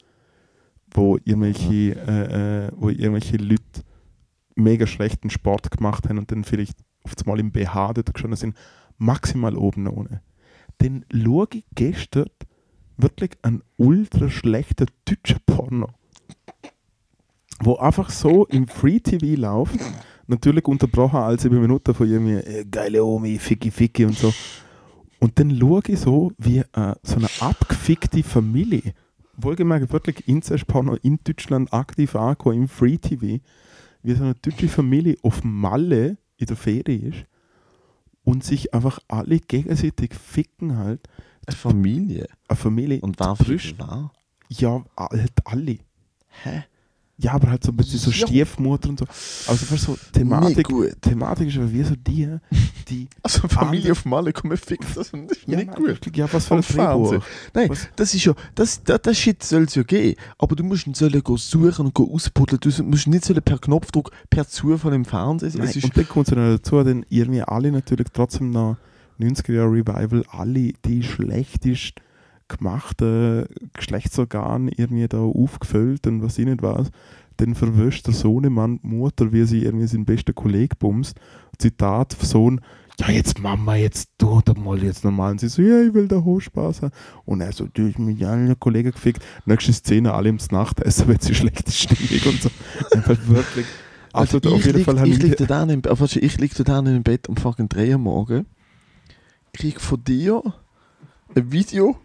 [0.92, 3.82] wo irgendwelche, äh, äh, wo irgendwelche Leute
[4.62, 8.56] mega schlechten Sport gemacht haben und dann vielleicht auf einmal im BH dort gestanden sind,
[8.98, 10.22] maximal oben ohne.
[10.78, 12.30] Dann schaue ich gestern
[12.96, 15.88] wirklich einen ultra schlechten deutschen Porno,
[17.60, 19.80] wo einfach so im Free TV läuft,
[20.26, 24.32] natürlich unterbrochen alle sieben Minuten von irgendwie äh, geile Omi, Ficky Ficky und so.
[25.18, 28.94] Und dann schaue ich so, wie äh, so eine abgefickte Familie,
[29.36, 33.40] wohlgemerkt wirklich Inzest-Porno in Deutschland aktiv angekommen, im Free TV,
[34.02, 37.26] wie so eine deutsche Familie auf Malle in der Ferie ist
[38.24, 41.08] und sich einfach alle gegenseitig ficken halt.
[41.46, 42.26] Eine Familie.
[42.48, 43.00] Eine Familie.
[43.00, 43.36] Und frisch.
[43.38, 44.12] frisch war?
[44.48, 45.78] Ja, halt alle.
[46.42, 46.64] Hä?
[47.20, 48.26] Ja, aber halt so ein bisschen so Ja.
[48.26, 49.04] Stiefmutter und so.
[49.46, 50.68] Also fast so Nicht Thematik.
[51.02, 52.36] Thematik ist aber wie so die,
[52.88, 56.00] die Also Familie auf Malle, komm, fick das ist nicht ja, gut.
[56.16, 56.62] ja, was für ein.
[56.62, 57.24] Drehbuch.
[57.54, 57.88] Nein, Was?
[57.96, 60.18] das ist ja, das, das, das Shit soll es ja geben.
[60.38, 62.60] Aber du musst ihn sollen go suchen und ausbuddeln.
[62.60, 65.52] Du musst nicht sollen per Knopfdruck, per Zufall im Fernsehen.
[65.56, 68.76] Nein, und dann kommt es noch dazu, denn irgendwie alle natürlich trotzdem noch
[69.20, 71.94] 90er Jahre Revival, alle die schlechtest
[72.56, 76.90] gemachten Geschlechtsorgane irgendwie da aufgefüllt und was ich nicht weiß,
[77.38, 81.18] dann verwöscht der Sohnemann die Mutter, wie sie irgendwie seinen besten Kollegen bumst.
[81.58, 82.60] Zitat, Sohn,
[83.00, 85.32] ja jetzt Mama, jetzt tu doch mal jetzt normal.
[85.32, 86.92] Und sie so, ja, ich will da Hochspaß haben.
[87.24, 89.24] Und er so, du hast mit allen Kollegen gefickt.
[89.46, 92.50] Nächste Szene, alle ins Nachtessen, wird sie schlechte Stimmung und so.
[92.92, 93.66] Einfach wirklich.
[94.12, 96.38] also Also, auf ich jeden lieg, Fall habe ich ich, lieg da im, also ich
[96.38, 98.46] lieg da dann im Bett am fucking 3 Uhr morgen,
[99.52, 100.42] krieg von dir
[101.34, 101.96] ein Video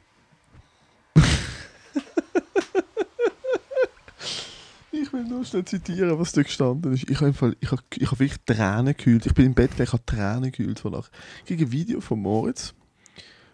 [5.15, 7.09] will nur schnell zitieren, was da gestanden ist.
[7.09, 9.25] Ich habe ich hab, ich hab wirklich Tränen gekühlt.
[9.25, 11.09] Ich bin im Bett gelegen, ich habe Tränen von nach.
[11.39, 12.73] Ich kriege ein Video von Moritz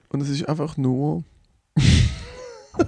[0.09, 1.23] und es ist einfach nur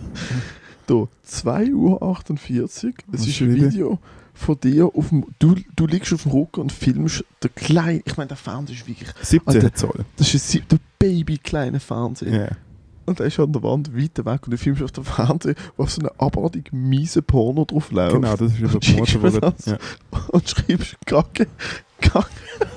[0.87, 2.95] da, 2 Uhr 48.
[3.11, 3.55] Es ist ein?
[3.55, 3.99] Video
[4.33, 8.17] von dir auf dem, du, du liegst auf dem Rücken und filmst den kleinen, ich
[8.17, 9.73] meine, der Fernseher ist wirklich, 17 Alter.
[9.75, 10.05] Zoll.
[10.17, 12.45] das ist ein der baby kleine Fernseher.
[12.45, 12.57] Ja.
[13.05, 15.83] Und der ist an der Wand weiter weg und du filmst auf dem Fernseher, wo
[15.83, 18.15] auf so eine abartig miese Porno drauf läuft.
[18.15, 19.65] Genau, das ist über wo- das?
[19.65, 19.77] Ja.
[20.29, 21.47] Und schreibst Kacke,
[21.99, 22.29] Kacke,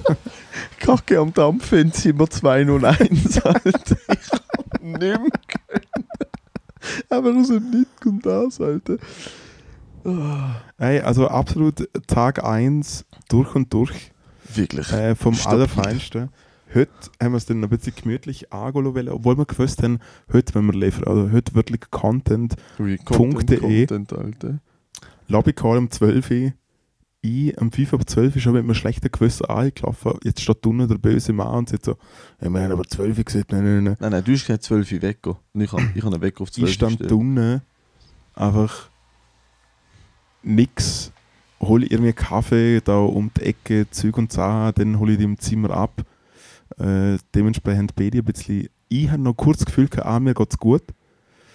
[0.80, 3.62] Kacke am Dampf in Zimmer 201, Alter.
[3.72, 6.06] Ich kann nicht mehr können.
[7.08, 8.96] Aber aus dem Nichts kommt das, Alter.
[10.78, 14.12] Ey, also absolut Tag 1 durch und durch
[14.54, 14.92] wirklich.
[14.92, 15.58] äh, vom Stabil.
[15.60, 16.28] Allerfeinsten.
[16.76, 16.90] Heute
[17.22, 19.98] haben wir es dann ein bisschen gemütlich angehen wollen, obwohl wir gewusst haben,
[20.30, 22.54] heute wenn wir liefern, also heute wirklich Content.
[22.78, 23.86] Ui, Punkt.de.
[23.86, 24.58] Content, Alter.
[25.26, 26.52] Lobbycall um 12 Uhr.
[27.22, 30.18] Ich am 5 ab 12 Uhr schon mit einem schlechten Gewissen angelaufen.
[30.22, 31.96] Jetzt steht unten der böse Mann und sagt so,
[32.42, 33.96] ja, wir haben aber 12 Uhr gesagt, nein, nein, nein.
[33.98, 35.36] Nein, nein, du hast gesagt 12 Uhr weggehen.
[35.54, 37.62] Und ich habe ich hab einen Wecker auf 12 Ich stand unten,
[38.34, 38.90] einfach
[40.42, 41.10] nix.
[41.58, 45.38] Hole irgendwie Kaffee da um die Ecke, Zeug und Sachen, dann hole ich die im
[45.38, 46.04] Zimmer ab.
[46.78, 48.68] Äh, dementsprechend bin ich ein bisschen.
[48.88, 50.82] Ich habe noch kurz das Gefühl, gehabt, ah, mir geht's gut.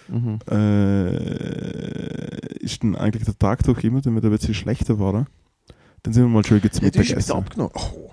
[0.08, 0.38] Mhm.
[0.50, 5.26] Äh, ist dann eigentlich der Tag durch immer, dann wird ein bisschen schlechter geworden.
[6.02, 7.32] Dann sind wir mal schön Ja, zum hast bitte Mittagessen.
[7.32, 7.72] abgenommen.
[7.74, 8.10] Oh.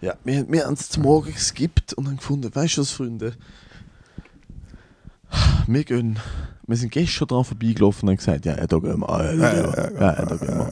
[0.00, 3.34] Ja, wir, wir haben es zum Morgen geskippt und haben gefunden, weißt du was, Freunde?
[5.66, 6.18] Wir gehen,
[6.66, 9.32] wir sind gestern dran vorbeigelaufen und haben gesagt, ja, ja, da gehen wir, ah, ja,
[9.32, 10.70] ja, ja, ja, ja, da gehen wir.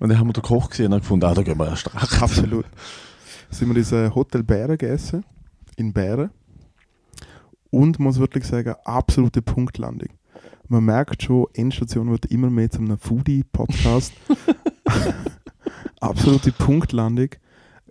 [0.00, 1.94] Und dann haben wir den Koch gesehen und haben gefunden, ah, da gehen wir erst
[1.94, 2.22] recht.
[2.22, 2.64] Absolut.
[3.50, 5.24] Sind wir ins äh, Hotel Bären gegessen,
[5.76, 6.30] in Bären.
[7.70, 10.08] Und muss wirklich sagen, absolute Punktlandung.
[10.68, 14.12] Man merkt schon, Endstation wird immer mehr zu einem Foodie-Podcast.
[16.00, 17.28] absolute Punktlandung.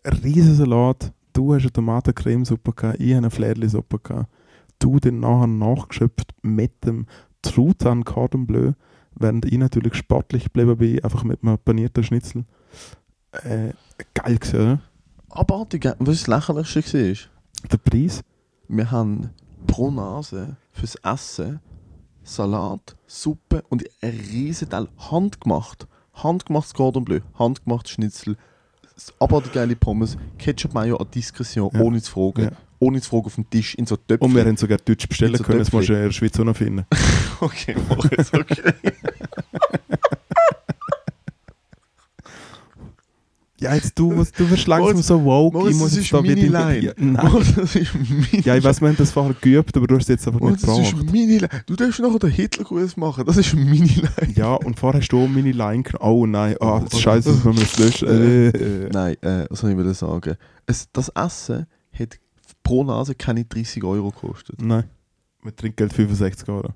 [0.06, 1.14] Riesen Salat.
[1.34, 4.30] Du hast eine Tomatencremesuppe gehabt, ich habe eine Flädli-Suppe gehabt.
[4.80, 7.06] Du den nachher nachgeschöpft mit dem
[7.42, 8.74] Truthahn Cordon Bleu,
[9.16, 12.46] während ich natürlich sportlich geblieben bin, einfach mit einem panierten Schnitzel.
[13.32, 13.74] Äh,
[14.14, 14.80] geil gewesen, oder?
[15.30, 17.18] Abartig, was das Lächerlichste war?
[17.72, 18.22] Der Preis?
[18.68, 19.30] Wir haben
[19.68, 21.60] pro Nase fürs Essen
[22.24, 25.88] Salat, Suppe und ein riesen Teil handgemacht.
[26.14, 28.36] Handgemachtes Cordon Bleu, handgemachtes Schnitzel,
[29.20, 31.80] abartig geile Pommes, Ketchup Mayo an Diskretion, Ja.
[31.80, 32.42] ohne zu fragen.
[32.44, 32.52] Ja.
[32.82, 34.26] Ohne zu fragen auf dem Tisch in so Töpfen.
[34.28, 35.96] Und wir haben sogar Deutsch bestellen so können, das musst du Töpfchen.
[36.04, 36.86] in der Schweiz auch noch finden.
[37.42, 38.74] Okay, Moritz, okay.
[43.60, 46.14] Ja, jetzt du, was- du wirst langsam Moritz, so woke, Moritz, ich muss das jetzt
[46.14, 46.76] da wieder...
[46.76, 47.32] Ja, nein.
[47.32, 50.04] Moritz, das ist mini Ja, ich weiß, wir haben das vorher geübt, aber du hast
[50.04, 51.12] es jetzt einfach nicht Moritz, das ist gebraucht.
[51.12, 51.50] Mini-Line.
[51.66, 54.34] Du darfst nachher den Hitlergruß machen, das ist Mini-Line.
[54.36, 56.12] Ja, und vorher hast du auch meine Line genommen.
[56.20, 58.08] Oh nein, oh, das ist scheiße, dass wir das löschen.
[58.08, 58.90] Äh, äh.
[58.92, 60.36] Nein, äh, was soll ich wieder sagen?
[60.66, 62.20] Es, das Essen hat
[62.64, 64.62] pro Nase keine 30 Euro gekostet.
[64.62, 64.86] Nein.
[65.44, 66.70] Mit Trinkgeld 65 Euro.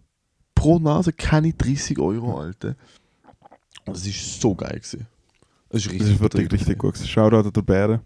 [0.56, 2.76] Pro Nase keine 30 Euro, Alter.
[3.86, 5.08] Es ist so geil gewesen.
[5.74, 6.98] Es ist Das richtig, ist wirklich richtig gut.
[6.98, 8.00] Shoutout an der Bären.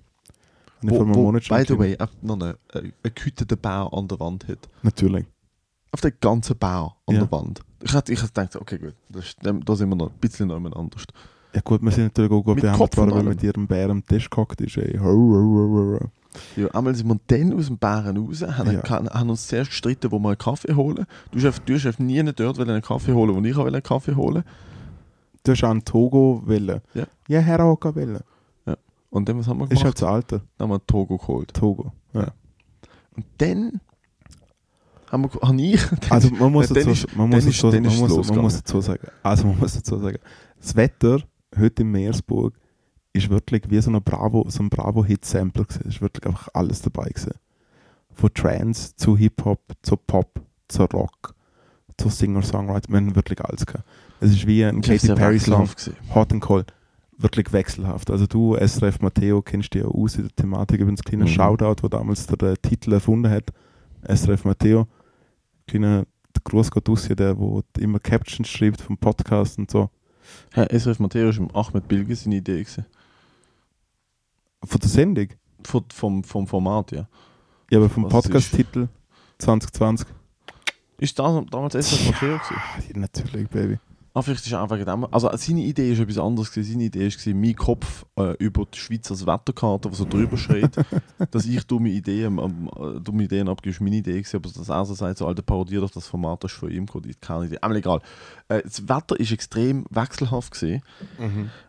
[0.81, 3.57] Ich vor Wo, einem wo, Monat schon by the way, einfach noch eine, eine gehüteten
[3.59, 4.69] Bau an der Wand hat.
[4.83, 5.25] Natürlich.
[5.91, 7.21] Auf der ganzen Bau an Ja.
[7.21, 7.61] der Wand.
[7.83, 11.03] Ich hätte ich gedacht, okay gut, das da sind wir noch ein bisschen noch anders.
[11.53, 14.29] Ja gut, wir sind natürlich auch gut und worden, weil mit ihrem Bär am Tisch
[14.29, 14.77] gehockt ist.
[14.77, 14.97] Ey.
[14.97, 16.09] Ho, ho, ho.
[16.55, 18.89] Ja, einmal sind wir dann aus dem Bären raus, haben, Ja.
[18.89, 21.05] haben, uns zuerst gestritten, wo wir einen Kaffee holen.
[21.31, 24.43] Du hast du hast nie dort einen Kaffee holen, wo ich einen Kaffee holen
[25.47, 26.81] Du hast einen Togo wollen.
[26.93, 27.05] Ja.
[27.27, 28.19] Ja, Herr Hocker wollen.
[29.09, 29.85] Und dann, was haben wir Ist gemacht?
[29.85, 30.41] halt das Alter.
[30.57, 31.53] Dann haben wir Togo geholt.
[31.53, 31.93] Togo.
[32.13, 32.33] Ja.
[33.15, 33.79] Und dann
[35.09, 35.81] haben wir, habe ich...
[35.89, 39.07] dann Also ist- man muss, dazu, ist- man, muss ist- dazu, ist muss, dazu sagen,
[39.23, 40.17] also man muss dazu sagen,
[40.59, 41.21] das Wetter
[41.57, 42.53] heute in Meersburg
[43.13, 45.83] ist wirklich wie so ein Bravo, so ein Bravo-Hit-Sampler gewesen.
[45.87, 47.33] Es ist wirklich einfach alles dabei gewesen.
[48.11, 51.33] Von Trance zu Hip-Hop, zu Pop, zu Rock,
[51.97, 53.85] zu Singer-Songwriter, wir haben wirklich alles gehabt.
[54.19, 55.95] Es ist wie ein Katy wechselhaft gesehen.
[56.13, 56.73] Hot and Cold.
[57.17, 58.11] Wirklich wechselhaft.
[58.11, 60.79] Also du, SRF Matteo, kennst dich ja aus in der Thematik.
[60.79, 61.29] Übrigens, kleiner Mhm.
[61.29, 63.51] Shoutout, wo damals der, äh, Titel erfunden hat.
[64.03, 64.87] SRF Matteo.
[65.67, 69.89] Kleiner der Gruß geht aus hier, der wo immer Captions schreibt vom Podcast und so.
[70.53, 72.85] Herr SRF Matteo ist im Ahmed Bilge seine Idee gewesen.
[74.63, 75.27] Von der Sendung?
[75.63, 77.07] Von, vom, vom Format, ja.
[77.71, 78.87] Ja, aber vom Podcast-Titel
[79.39, 80.07] 2020.
[80.99, 82.55] Ist das damals SRF Matteo gewesen?
[82.93, 83.79] Ja, natürlich, Baby.
[84.17, 85.05] Ah, vielleicht ist wegen dem.
[85.13, 86.51] Also seine Idee ist etwas anderes.
[86.51, 86.71] Gewesen.
[86.71, 90.75] Seine Idee war, mein Kopf äh, über die Schweiz als Wetterkarte, die so drüber schreit,
[91.31, 94.37] dass ich dumme Ideen, ähm, äh, dumme Ideen abgebe, ist meine Idee gewesen.
[94.37, 96.87] Aber dass er so sagt, so, Alter, parodier doch das Format, das ist von ihm
[96.87, 97.59] gekommen, keine Idee.
[97.61, 98.01] Aber egal.
[98.47, 100.81] Äh, das Wetter ist extrem wechselhaft gewesen.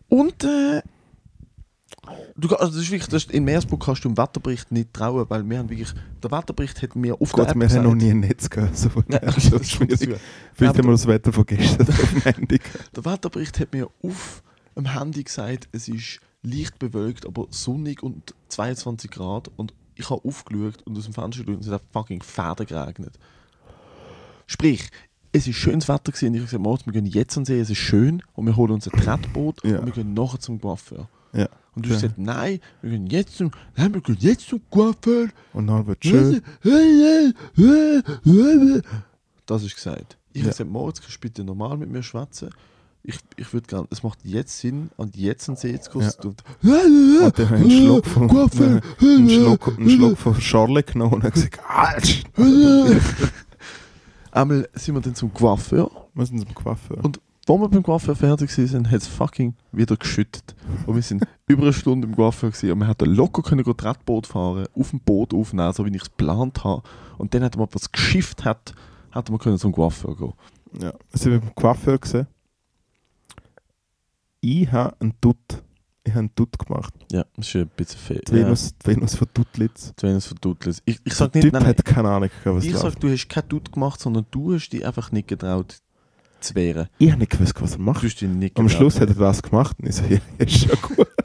[0.07, 0.81] Und äh,
[2.35, 5.25] du, also das ist wirklich, das ist, in Meersburg kannst du dem Wetterbericht nicht trauen,
[5.29, 7.93] weil wir haben wirklich, der Wetterbericht hat mir auf Gut, der App wir haben noch
[7.93, 8.77] gesagt- nie ein Netz gehört.
[8.77, 10.19] So daher das ist schwierig.
[10.53, 12.59] Vielleicht haben wir das Wetter von gestern auf dem Handy.
[12.95, 14.43] Der Wetterbericht hat mir auf
[14.75, 19.49] dem Handy gesagt, es ist leicht bewölkt, aber sonnig und 22 Grad.
[19.57, 23.19] Und ich habe aufgeschaut und aus dem Fenster geschaut und es hat fucking Fäden geregnet.
[24.47, 24.89] Sprich,
[25.31, 26.29] es ist schönes Wetter gewesen.
[26.29, 28.55] und Ich habe gesagt, wir gehen jetzt an den See, es ist schön und wir
[28.55, 29.79] holen uns ein Tretboot Ja.
[29.79, 31.07] und wir gehen nachher zum Coiffeur.
[31.79, 32.07] Und du hast Ja.
[32.09, 35.27] gesagt, nein, wir gehen jetzt zum, nein, wir gehen jetzt zum Coiffeur.
[35.53, 36.41] Und dann wird schön.
[39.45, 40.17] Das ist gesagt.
[40.33, 40.43] Ich Ja.
[40.43, 42.49] habe gesagt, Moritz, kannst du bitte normal mit mir schwätzen?
[43.01, 45.71] Ich, ich würde gerne, es macht jetzt Sinn, an jetzt einen See.
[45.71, 46.11] Ja.
[46.21, 48.81] Und, Und dann einen Schluck von, Coiffeur.
[49.01, 52.99] einen Schluck, einen Schluck von Charlotte genommen und gesagt, Alter,
[54.31, 55.89] Einmal sind wir dann zum Coiffeur.
[56.13, 57.03] wir sind zum Coiffeur.
[57.03, 60.55] Und Wir beim Coiffeur fertig waren, hat es fucking wieder geschüttet.
[60.85, 64.27] Und wir sind über eine Stunde im Coiffeur gewesen, und wir hätten locker können Tretboot
[64.27, 66.83] fahren, auf dem Boot aufnehmen, so wie ich es geplant habe.
[67.17, 68.73] Und dann hätten wir, was geschifft hat,
[69.11, 70.33] hätten wir können zum Coiffeur gehen.
[70.79, 72.27] Ja, wir sind beim Coiffeur gesehen.
[74.41, 75.63] Ich habe einen Dutt.
[76.03, 76.93] Ich habe einen Dutt gemacht.
[77.11, 78.21] Ja, das ist ein bisschen fair.
[78.27, 79.93] Die Venus, die Venus von Duttlitz.
[79.95, 80.81] Die Venus von Dudlitz.
[80.85, 82.83] Ich, ich sag nicht, Typ nein, hat keine Ahnung, was ich läuft.
[82.83, 85.81] sag, du hast kein Dutt gemacht, sondern du hast dich einfach nicht getraut
[86.43, 86.87] zu wehren.
[86.97, 88.03] Ich habe nicht gewusst, was er macht.
[88.55, 88.69] Am.
[88.69, 91.07] Schluss hat er das gemacht und ich so, ja, ist schon gut.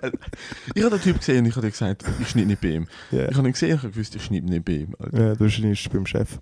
[0.75, 2.87] Ich habe den Typ gesehen und ich habe gesagt, ich schneide nicht bei ihm.
[3.11, 4.95] Ja, Ich habe ihn gesehen und ich habe gewusst, ich schneide nicht bei ihm.
[4.99, 5.29] Alter.
[5.29, 6.39] ja du bist beim Chef.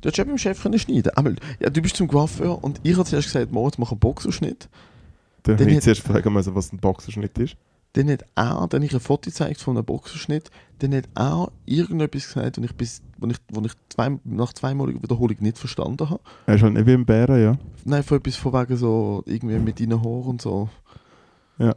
[0.00, 2.94] Du hättest ja beim Chef können schneiden Aber ja, du bist zum Coiffeur und ich
[2.96, 4.68] habe zuerst gesagt, Moritz, mach einen Boxerschnitt.
[5.44, 7.56] Dann Dann habe ich zuerst fragen müssen, was ein Boxerschnitt ist.
[7.94, 12.26] Dann hat er, dann ich ein Foto gezeigt von einem Boxerschnitt, dann hat er irgendetwas
[12.26, 16.20] gesagt, und ich, bis, wo ich, wo ich zwei, nach zweimaliger Wiederholung nicht verstanden habe.
[16.46, 17.58] Er ist halt nicht wie ein Bären, ja.
[17.84, 20.68] Nein, von etwas von wegen so, irgendwie mit deinen Haaren und so.
[21.58, 21.74] Ja.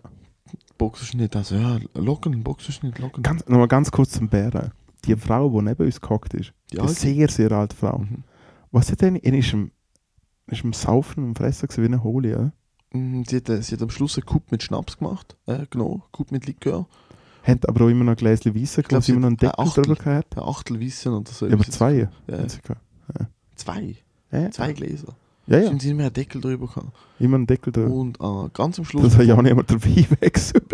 [0.77, 3.23] Boxerschnitt, also ja, locken, Boxerschnitt, locken.
[3.23, 4.71] Ganz, Nochmal ganz kurz zum Bären.
[5.05, 7.99] Die Frau, die neben uns gehockt ist, Die die sehr, sehr alte Frau.
[7.99, 8.23] Mhm.
[8.71, 9.15] Was hat denn?
[9.15, 9.71] Er ist im,
[10.47, 12.51] ist im Saufen und Fressen gewesen wie eine Hohle, ja?
[12.91, 16.31] Mhm, Sie hat, sie hat am Schluss einen Coup mit Schnaps gemacht, äh, genau, Coup
[16.31, 16.87] mit Likör.
[17.49, 19.41] Hat aber auch immer noch ein Gläschen Weisse, glaub, glaube ich, immer noch einen hat
[19.57, 19.83] Deckel Achtel.
[19.83, 20.37] drüber gehabt.
[20.37, 21.47] Ein Achtel Wissen oder so.
[21.47, 21.93] Ja, aber zwei.
[22.27, 22.81] Ja, hat gehabt.
[23.55, 23.95] zwei.
[24.31, 25.15] Ja, Zwei Gläser.
[25.47, 25.65] ja, ja.
[25.65, 26.87] Stimmt, sie mehr einen Deckel drüber gehabt.
[27.19, 27.91] immer einen Deckel drüber.
[27.91, 30.65] Und äh, ganz am Schluss, Das hat ja auch nicht immer der Wein wechselt.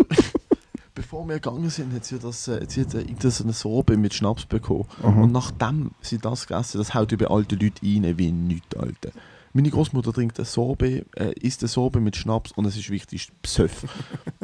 [0.94, 4.12] bevor wir gegangen sind, hat sie das, äh, sie hat äh, so eine Sorbe mit
[4.14, 4.84] Schnaps bekommen.
[5.02, 5.22] Aha.
[5.22, 9.10] Und nachdem sie das gegessen das haut über alte Leute rein wie nichts, Alter.
[9.54, 13.28] Meine Großmutter trinkt eine Sorbe, äh, isst eine Sorbe mit Schnaps und es ist wichtig,
[13.42, 13.86] Psöff.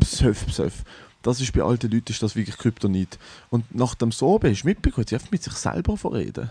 [0.01, 0.85] Psöff, Psöff.
[1.22, 3.18] Das ist bei alten Leuten ist das wirklich Kryptonit.
[3.50, 6.50] Und nach dem Sorbe ist mitbekommen, sie mit sich selber verreden.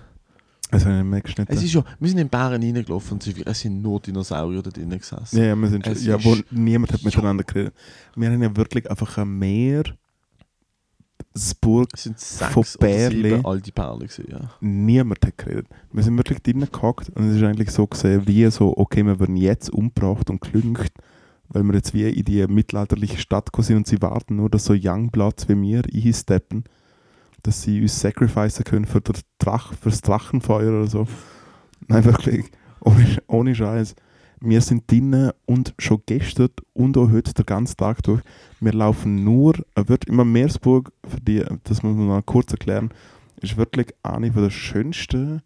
[0.73, 1.51] Ich nicht mehr geschnitten.
[1.51, 4.97] Es ist ja, wir sind in Bären reingelaufen und es sind nur Dinosaurier da drinnen
[4.97, 5.37] gesessen.
[5.37, 7.05] ja, ja, wir sind Es schon, ja, wo niemand hat Ja.
[7.07, 7.73] miteinander geredet.
[8.15, 9.83] Wir haben ja wirklich einfach ein Meer,
[11.33, 13.39] das Burg, Es sind sechs Von Bärli.
[13.43, 14.49] alte gewesen, ja.
[14.61, 15.67] niemand hat geredet.
[15.91, 19.19] Wir sind wirklich drinnen gehockt und es ist eigentlich so gesehen, wie so, okay, wir
[19.19, 20.93] werden jetzt umgebracht und gelüncht,
[21.53, 24.73] weil wir jetzt wie in die mittelalterliche Stadt sind und sie warten nur, dass so
[24.73, 26.63] Youngbloods wie wir einsteppen,
[27.43, 31.07] dass sie uns sacrificen können für, den Drach, das Drachenfeuer oder so.
[31.87, 32.45] Nein, wirklich,
[32.79, 33.95] ohne, ohne Scheiß.
[34.39, 38.21] Wir sind drinnen und schon gestern und auch heute den ganzen Tag durch.
[38.59, 42.89] Wir laufen nur, wird immer Meersburg, für die, das muss man mal kurz erklären,
[43.41, 45.41] ist wirklich eine der schönsten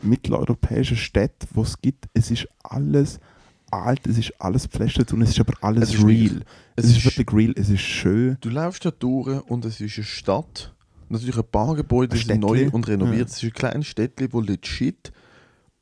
[0.00, 2.08] mitteleuropäischen Städte, die es gibt.
[2.14, 3.18] Es ist alles
[3.72, 6.08] alt, es ist alles pflastert und es ist aber alles Es ist real.
[6.20, 6.44] wirklich-
[6.76, 8.36] Es, ist, wirklich real, es ist schön.
[8.40, 10.74] Du läufst da durch und es ist eine Stadt.
[11.08, 13.18] Natürlich ein paar Gebäude sind neu und renoviert.
[13.18, 13.24] Ja.
[13.26, 15.12] Es ist ein kleines Städtchen, wo legit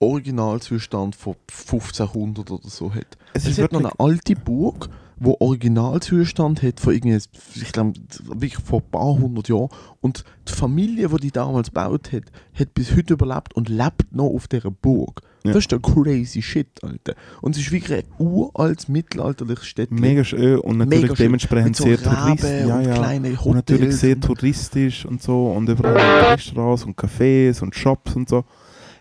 [0.01, 3.17] Originalzustand von 1500 oder so hat.
[3.35, 7.19] Es Es, ist hat noch eine alte Burg, wo Originalzustand hat von irgendwie,
[7.55, 7.93] ich glaube,
[8.25, 9.69] wirklich vor ein paar hundert Jahren.
[10.01, 12.25] Und die Familie, die die damals gebaut hat,
[12.59, 15.21] hat bis heute überlebt und lebt noch auf dieser Burg.
[15.43, 15.53] Ja.
[15.53, 17.15] Das ist der crazy shit, Alter.
[17.41, 19.99] Und es ist wirklich ein uraltes mittelalterliches Städtchen.
[19.99, 22.67] mega schön und natürlich Mega dementsprechend so sehr touristisch.
[22.67, 22.97] Ja, und ja.
[22.97, 23.47] Hotels.
[23.47, 28.29] Und natürlich sehr und- touristisch und so und überall Restaurants und Cafés und Shops und
[28.29, 28.45] so.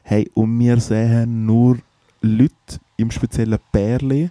[0.04, 1.78] Hey, und wir sehen nur
[2.22, 2.54] Leute,
[2.98, 4.30] im speziellen Bärli,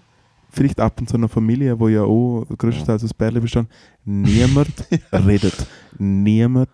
[0.50, 3.68] vielleicht ab und zu eine Familie, die ja auch größtenteils aus Bärli bestand,
[4.04, 4.70] niemand
[5.12, 5.66] redet.
[5.98, 6.70] Niemand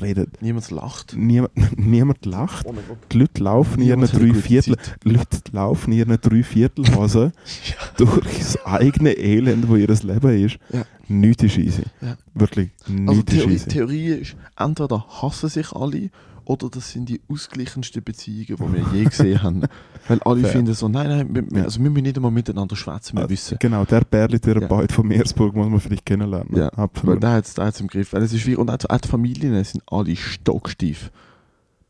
[0.00, 0.40] redet.
[0.40, 1.14] Niemand lacht.
[1.16, 2.66] Niemand, niemand lacht.
[2.66, 2.74] Oh.
[3.10, 7.32] Die Leute laufen in ihren drei Viertel, Leute laufen ihren drei Viertelhosen
[7.96, 10.58] durch das eigene Elend, wo ihr Leben ist.
[10.72, 10.84] Ja.
[11.08, 11.82] Nichts ist easy.
[12.00, 12.16] Ja.
[12.34, 13.68] Wirklich, Also nichts ist Theorie, easy.
[13.68, 16.10] Theorie ist, entweder hassen sich alle
[16.44, 18.58] oder das sind die ausgleichendsten Beziehungen, die
[18.92, 19.62] wir je gesehen haben.
[20.08, 20.50] Weil alle Fair.
[20.52, 21.64] finden so, nein, nein, wir, wir- Ja.
[21.64, 23.56] also wir müssen nicht einmal miteinander schwätzen, wir Ah, wissen.
[23.60, 24.94] Genau, der Bärli-Therapeut Ja.
[24.96, 26.54] von Meersburg muss man vielleicht kennenlernen.
[26.56, 27.22] Ja, Weil absolut.
[27.22, 28.12] der hat es im Griff.
[28.12, 28.58] Weil es ist schwierig.
[28.58, 31.10] Und auch, die Familien sind alle stockstief.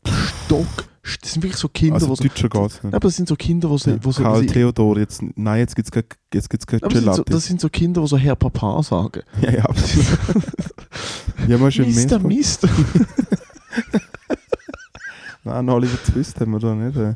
[0.05, 0.65] Stock.
[1.21, 3.69] Das sind wirklich so Kinder, also so, Deutscher geht Nein, aber das sind so Kinder,
[3.69, 3.97] wo so, Ja.
[4.01, 7.45] wo so, Karl Theodor, jetzt, nein, jetzt gibt es jetzt gibt's das, sind so, das
[7.45, 9.21] sind so Kinder, die so Herr Papa sagen.
[9.41, 10.05] ja, ja, absolut.
[11.49, 12.21] ja, man ist im Mister
[15.43, 16.97] Nein, Oliver Twist haben wir da nicht.
[16.97, 17.15] Äh.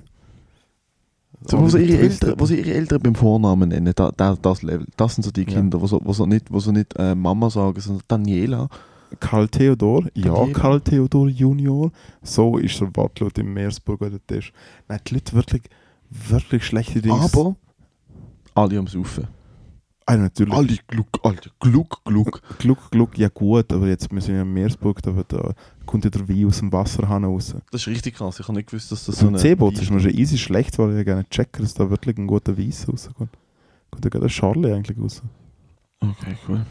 [1.46, 4.64] So, wo, sie ihre Eltern, wo sie ihre Eltern beim Vornamen nennen, da, da, das
[4.64, 4.88] Level.
[4.98, 5.48] Das sind so die Ja.
[5.48, 8.68] Kinder, wo, so, wo, so nicht, wo so nicht äh, Mama sagen, sondern Daniela.
[9.20, 10.60] Karl Theodor, ja, Daniela.
[10.60, 11.92] Karl Theodor Junior.
[12.22, 14.52] So ist der Wortlaut im Meersburg oder Tisch.
[14.88, 15.64] Nein, die Leute wirklich,
[16.10, 17.16] wirklich schlechte Dinge.
[17.16, 17.56] Aber
[18.56, 19.28] alle am Saufen.
[20.10, 20.54] Ah, natürlich.
[20.54, 22.42] Alle Gluck, alle Gluck, Gluck.
[22.60, 25.54] Gluck, Gluck, ja gut, aber jetzt, wir sind ja im Meersburg, da, wird, da
[25.86, 27.54] kommt ja der Wein aus dem Wasserhahn raus.
[27.72, 28.40] Das ist richtig krass.
[28.40, 29.38] Ich habe nicht gewusst, dass das So ein.
[29.38, 32.26] Seeboot ist mir schon easy schlecht, weil ich ja gerne checken, dass da wirklich ein
[32.26, 33.32] guter Weiss rauskommt.
[33.92, 35.22] Kommt ja gerade ein Charlie eigentlich raus.
[36.00, 36.66] Okay, cool.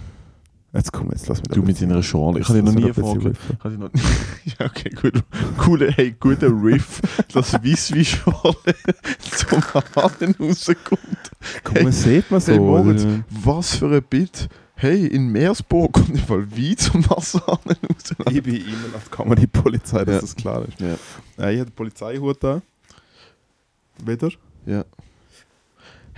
[0.76, 2.40] Jetzt komm, jetzt lass mich Du mit deiner Schorle.
[2.40, 3.90] Ich habe noch nie noch
[4.58, 5.22] Ja, okay, gut.
[5.58, 7.00] Cooler, hey, guter Riff,
[7.32, 8.54] dass weiss wie Schorle
[9.20, 11.30] zum Haaren rauskommt.
[11.64, 12.52] Komm, man sieht man so.
[12.52, 14.48] Hey, Moritz, was für ein Bit.
[14.74, 18.14] Hey, in Meersburg kommt im Fall Wein zum Wasserhahn raus.
[18.30, 20.20] ich bin immer noch die Comedy-Polizei, dass Ja.
[20.20, 20.78] das klar ist.
[20.78, 20.96] Ja.
[21.42, 22.60] Äh, ich habe den Polizeihut da.
[24.04, 24.30] Wieder.
[24.66, 24.84] Ja.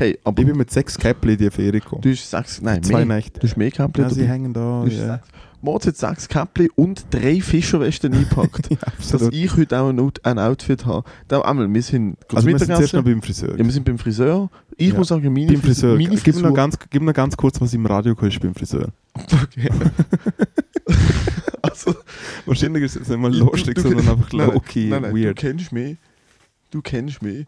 [0.00, 2.02] Hey, aber Ich bin mit sechs Käppli in die Ferien gekommen.
[2.02, 3.16] du hast sechs, nein, Zwei mehr.
[3.16, 3.40] Nächte.
[3.40, 4.32] Du hast mehr Käppli Ja, sie dabei.
[4.32, 4.84] hängen da.
[4.88, 5.20] Du.
[5.61, 8.70] Moritz hat sechs Käppli und drei Fischerwesten eingepackt.
[8.70, 8.76] ja
[9.11, 11.02] dass ich heute auch ein, Out- ein Outfit habe.
[11.26, 13.58] Da, einmal, wir sind kurz Also wir sind zuerst noch beim Friseur.
[13.58, 14.48] Ja, wir sind beim Friseur.
[14.76, 14.94] Ich Ja.
[14.98, 15.96] muss sagen, meine, beim Friseur.
[15.96, 18.38] meine Gib mir, noch Frisur- ganz, gib mir noch ganz kurz, was im Radio ist
[18.40, 18.90] beim Friseur.
[19.14, 19.68] Okay.
[21.62, 21.92] also,
[22.46, 25.14] Wahrscheinlich ist es nicht mal lustig, du- sondern einfach low-key weird.
[25.38, 25.96] Du kennst mich.
[26.70, 27.46] Du kennst mich.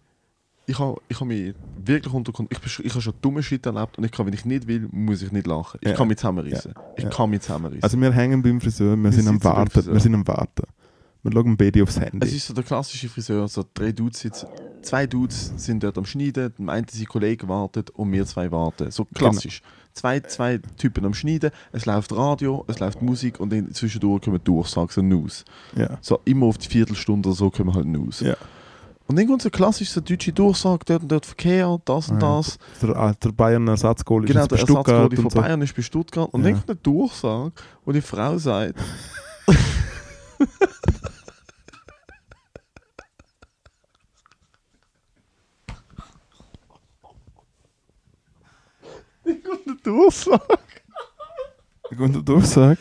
[0.71, 1.55] Ich habe ich ha mich
[1.85, 2.61] wirklich unter Kontrolle.
[2.65, 5.23] Ich, ich habe schon dumme Shit erlebt und ich kann, wenn ich nicht will, muss
[5.23, 5.79] ich nicht lachen.
[5.83, 5.97] Ich Ja.
[5.97, 6.75] kann mich zusammenreißen.
[6.97, 7.11] Ich Ja.
[7.11, 7.83] kann mich zusammenreißen.
[7.83, 9.87] Also wir hängen beim Friseur, wir, Wir sind am Warten.
[9.87, 10.65] Wir sind am Warten.
[11.23, 12.27] Wir schauen beide aufs Handy.
[12.27, 14.47] es ist so der klassische Friseur, so drei Dudes sitzen,
[14.81, 18.91] zwei Dudes sind dort am Schneiden, der eine sein Kollege wartet und wir zwei warten.
[18.91, 19.61] So klassisch.
[19.93, 24.89] Zwei, zwei Typen am Schneiden, es läuft Radio, es läuft Musik und zwischendurch kommen Durchsagen,
[24.91, 25.45] so News.
[25.77, 25.99] ja.
[26.01, 28.21] So immer auf die Viertelstunde oder so kommen halt News.
[28.21, 28.37] Ja.
[29.11, 32.37] Und kommt so klassisch so deutsche Durchsage, dort und dort Verkehr, das und Ja.
[32.37, 32.59] das.
[32.81, 35.41] Der, ah, der Bayern-Ersatzgoal ist Genau, jetzt bei der Stuttgart Ersatzgoalie von und so.
[35.41, 36.29] Bayern ist bei Stuttgart.
[36.33, 36.47] Und Ja.
[36.51, 37.53] dann kommt eine Durchsage,
[37.85, 38.77] wo die Frau sagt,
[49.25, 50.43] dann kommt eine Durchsage
[51.99, 52.79] der Durchsage,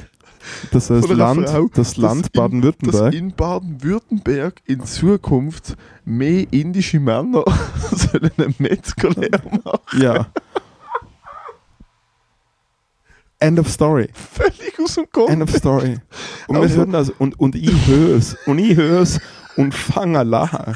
[0.71, 6.99] das einer Land, Frau, das Land in- dass Baden-Württemberg in Baden-Württemberg in Zukunft mehr indische
[6.99, 7.43] Männer
[7.91, 10.01] sollen eine Metzgerlehre machen.
[10.01, 10.27] Ja.
[13.41, 14.09] End of story.
[14.13, 15.41] Völlig aus dem End Kontext.
[15.55, 15.97] of story.
[16.47, 18.35] Und wir Also- hören das und, und ich höre es.
[18.45, 19.19] Und ich höre es
[19.55, 20.75] und fange an lachen.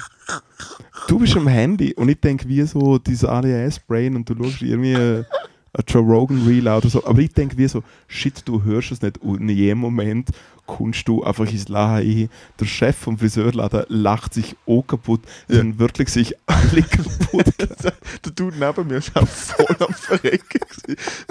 [1.09, 5.25] Du bist am Handy und ich denke wie so dieses ADHS-Brain und du schaust irgendwie
[5.73, 7.03] ein Joe Rogan Reel oder so.
[7.05, 9.17] Aber ich denke wie so, shit, du hörst es nicht.
[9.19, 10.29] Und in jedem Moment
[10.65, 12.29] kommst du einfach ins Lachen.
[12.59, 15.21] Der Chef vom Friseurladen lacht sich auch kaputt.
[15.47, 15.57] Ja.
[15.57, 17.53] Dann wirklich sich alle kaputt.
[17.57, 20.62] Der Dude neben mir war auch voll am Verrecken.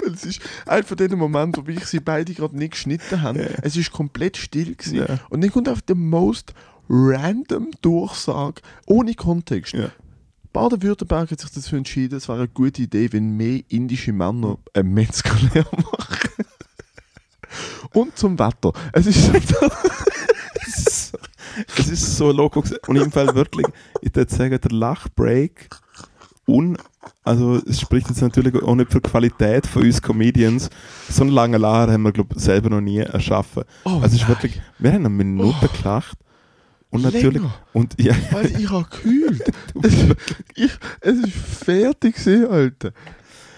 [0.03, 3.39] Weil es ist einer von den Momenten, wo ich sie beide gerade nicht geschnitten haben.
[3.39, 3.47] Ja.
[3.61, 4.75] Es ist komplett still.
[4.75, 4.97] Gewesen.
[4.97, 5.19] Ja.
[5.29, 6.53] Und dann kommt auf der most
[6.89, 9.73] random Durchsage, ohne Kontext.
[9.73, 9.89] Ja.
[10.53, 14.83] Baden-Württemberg hat sich dazu entschieden, es wäre eine gute Idee, wenn mehr indische Männer eine
[14.83, 16.45] Metzgerlehre machen.
[17.93, 18.71] Und zum Wetter.
[18.93, 19.29] Es ist
[21.77, 22.77] es ist so loco gewesen.
[22.87, 23.67] und im Fall wirklich,
[24.01, 25.69] ich würde sagen, der Lachbreak
[26.47, 26.77] un,
[27.23, 30.69] also es spricht jetzt natürlich auch nicht für die Qualität von uns Comedians.
[31.09, 33.63] So einen langen Lacher haben wir, glaube ich, selber noch nie erschaffen.
[33.85, 36.17] Oh, also es ist wirklich, wir haben eine Minute gelacht
[36.93, 37.53] und natürlich, Länger.
[37.73, 39.43] und ja, Weil ich habe gekühlt.
[39.83, 39.93] es,
[40.55, 42.91] ich, es ist fertig gewesen, Alter.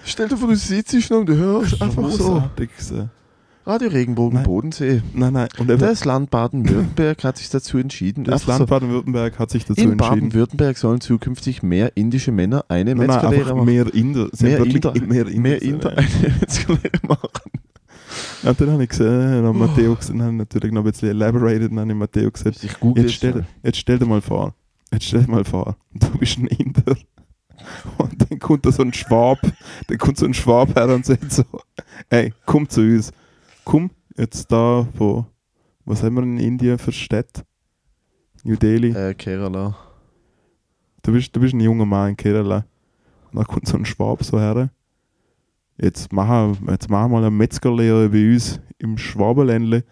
[0.03, 2.43] Stell dir vor, du sitzt noch und du hörst einfach so.
[2.55, 3.09] gewesen.
[3.67, 4.43] Radio Regenbogen Nein.
[4.45, 5.01] Bodensee.
[5.15, 8.23] Nein, nein, und Das Land Baden-Württemberg hat sich dazu entschieden.
[8.23, 9.97] das Land so, Baden-Württemberg hat sich dazu in entschieden.
[10.29, 13.65] Baden-Württemberg sollen zukünftig mehr indische Männer eine Nein, nein, Metzgerlehre einfach machen.
[13.65, 14.29] mehr Inder.
[14.39, 15.39] Mehr Inder, mehr Inder.
[15.41, 16.07] mehr Inder eine
[16.39, 17.51] Metzgerlehre machen.
[18.45, 21.09] Ja, dann habe ich gesehen, dann Matteo gesehen, dann habe ich natürlich noch ein bisschen
[21.09, 24.53] elaborated, dann habe ich Matteo gesagt, Ich jetzt stell, jetzt stell dir mal vor,
[24.93, 26.95] jetzt stell dir mal vor, du bist ein Inder
[27.97, 29.39] und dann kommt da so ein Schwab,
[29.87, 31.43] dann kommt so ein Schwab her und sagt so,
[32.09, 33.11] ey, komm zu uns,
[33.63, 35.25] komm jetzt da von,
[35.85, 37.43] was haben wir in Indien für Städte?
[38.43, 38.89] New Delhi.
[38.89, 39.75] Äh, Kerala.
[41.01, 42.65] Du bist, du bist ein junger Mann in Kerala.
[43.31, 44.69] Und dann kommt so ein Schwab so her.
[45.77, 49.83] Jetzt machen, jetzt machen wir mal eine Metzgerlehre bei uns im Schwabenländle.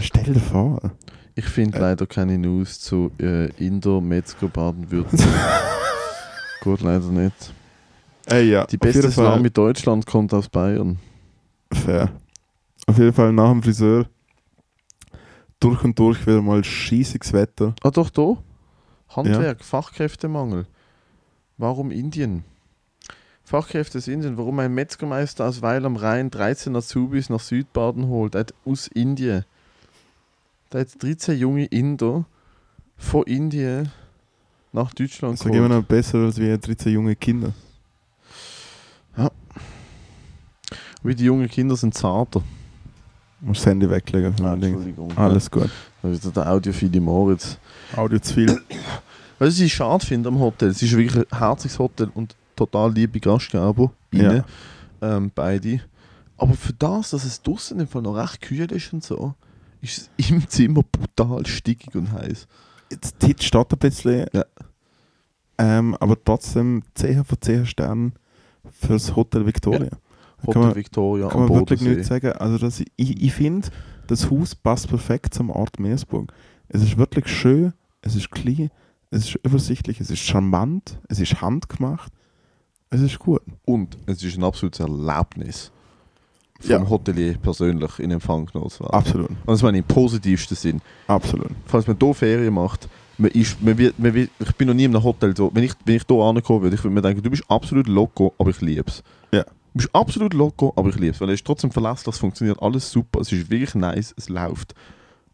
[0.00, 0.92] Stell dir vor.
[1.36, 1.82] Ich finde Äh.
[1.82, 5.30] leider keine News zu äh, Indo, Metzger, Baden-Württemberg.
[6.62, 7.54] Gut, leider nicht.
[8.26, 10.98] Ey, ja, Die beste Salami Deutschland kommt aus Bayern.
[11.72, 12.10] Fair.
[12.86, 14.06] Auf jeden Fall nach dem Friseur
[15.60, 17.74] durch und durch wieder mal scheißiges Wetter.
[17.82, 18.36] Ah, doch, da.
[19.10, 20.66] Handwerk, Fachkräftemangel.
[21.56, 22.44] Warum Indien?
[23.48, 24.36] Fachkräfte aus Indien.
[24.36, 28.34] Warum ein Metzgermeister aus Weil am Rhein 13 Azubis nach Südbaden holt?
[28.34, 29.46] Hat aus Indien.
[30.68, 32.26] Da hat 13 junge Inder
[32.98, 33.90] von Indien
[34.70, 37.54] nach Deutschland Das ist immer noch besser als wie 13 junge Kinder.
[41.02, 42.42] Wie die jungen Kinder sind zarter.
[43.40, 44.34] Du musst das Handy weglegen.
[44.44, 44.52] Ah.
[44.52, 45.16] Entschuldigung.
[45.16, 45.70] Alles gut.
[46.02, 47.56] Da ist der audiophile Moritz.
[47.96, 48.60] Audio zu viel.
[49.38, 53.20] Was ich schade finde am Hotel, es ist wirklich ein herziges Hotel und total liebe
[53.20, 53.92] Gastgeber.
[54.12, 54.44] Ja.
[55.00, 55.80] Ähm, beide.
[56.36, 59.34] Aber für das, dass es draußen im Fall noch recht kühl ist und so,
[59.80, 62.46] ist es im Zimmer brutal stickig und heiß.
[62.90, 64.26] Jetzt die steht ein bisschen.
[64.32, 64.44] Ja.
[65.58, 68.12] Ähm, aber trotzdem 10 von 10 Sternen
[68.70, 69.90] fürs Hotel Victoria.
[69.90, 72.32] Da Hotel kann man, Victoria kann man wirklich nichts sagen.
[72.32, 73.68] Also das, ich ich finde,
[74.06, 76.32] das Haus passt perfekt zum Ort Meersburg.
[76.68, 78.70] Es ist wirklich schön, es ist klein,
[79.10, 82.12] es ist übersichtlich, es ist charmant, es ist handgemacht,
[82.90, 83.42] es ist gut.
[83.64, 85.70] Und es ist ein absolutes Erlebnis,
[86.60, 86.88] vom Ja.
[86.88, 88.94] Hotelier persönlich in Empfang genommen zu werden.
[88.94, 90.80] Absolut, Und das meine ich im positivsten Sinn.
[91.06, 91.50] absolut.
[91.66, 94.84] falls man hier Ferien macht, man ist, man wird, man wird, ich bin noch nie
[94.84, 97.22] in einem Hotel so, wenn ich, wenn ich hier ankommen würde, ich würde mir denken,
[97.22, 99.02] du bist absolut loco, aber ich liebe es.
[99.32, 99.42] Ja.
[99.42, 99.50] Du
[99.82, 102.90] bist absolut loco, aber ich liebe es, weil er ist trotzdem verlässlich, es funktioniert alles
[102.90, 104.74] super, es ist wirklich nice, es läuft.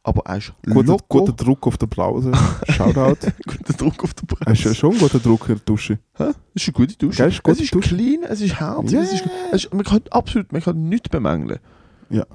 [0.06, 2.30] Aber er ist Guter, loco, guter Druck auf der Blase.
[2.68, 3.16] Shoutout.
[3.46, 4.68] guter Druck auf der Es Presse.
[4.68, 5.98] ist schon ein guter Druck in der Dusche.
[6.18, 6.24] Hä?
[6.54, 7.16] Es ist eine gute Dusche.
[7.22, 7.88] Gell, ist es ist Dusche.
[7.96, 9.00] clean, es ist herzig, Ja.
[9.00, 11.58] es ist, es ist, man kann absolut, man kann nichts bemängeln.
[12.10, 12.26] Ja.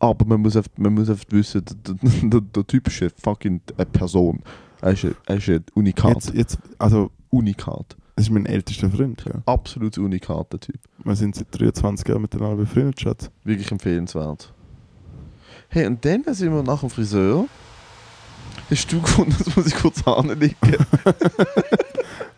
[0.00, 3.10] Aber man muss einfach, man muss einfach wissen, der, der, der, der Typ ist eine
[3.22, 4.40] fucking eine Person.
[4.80, 6.14] Er ist ein, er ist ein Unikat.
[6.14, 7.96] Jetzt, jetzt, also, Unikat.
[8.16, 9.22] das ist mein ältester Freund.
[9.22, 9.42] Gell?
[9.44, 10.78] Absolut Unikat, der Typ.
[11.04, 13.30] Wir sind seit 23 Jahren miteinander befreundet, Schatz.
[13.44, 14.54] Wirklich empfehlenswert.
[15.72, 17.46] Hey, und dann sind wir nach dem Friseur.
[18.68, 20.56] Hast du gefunden, das muss ich kurz anlegen?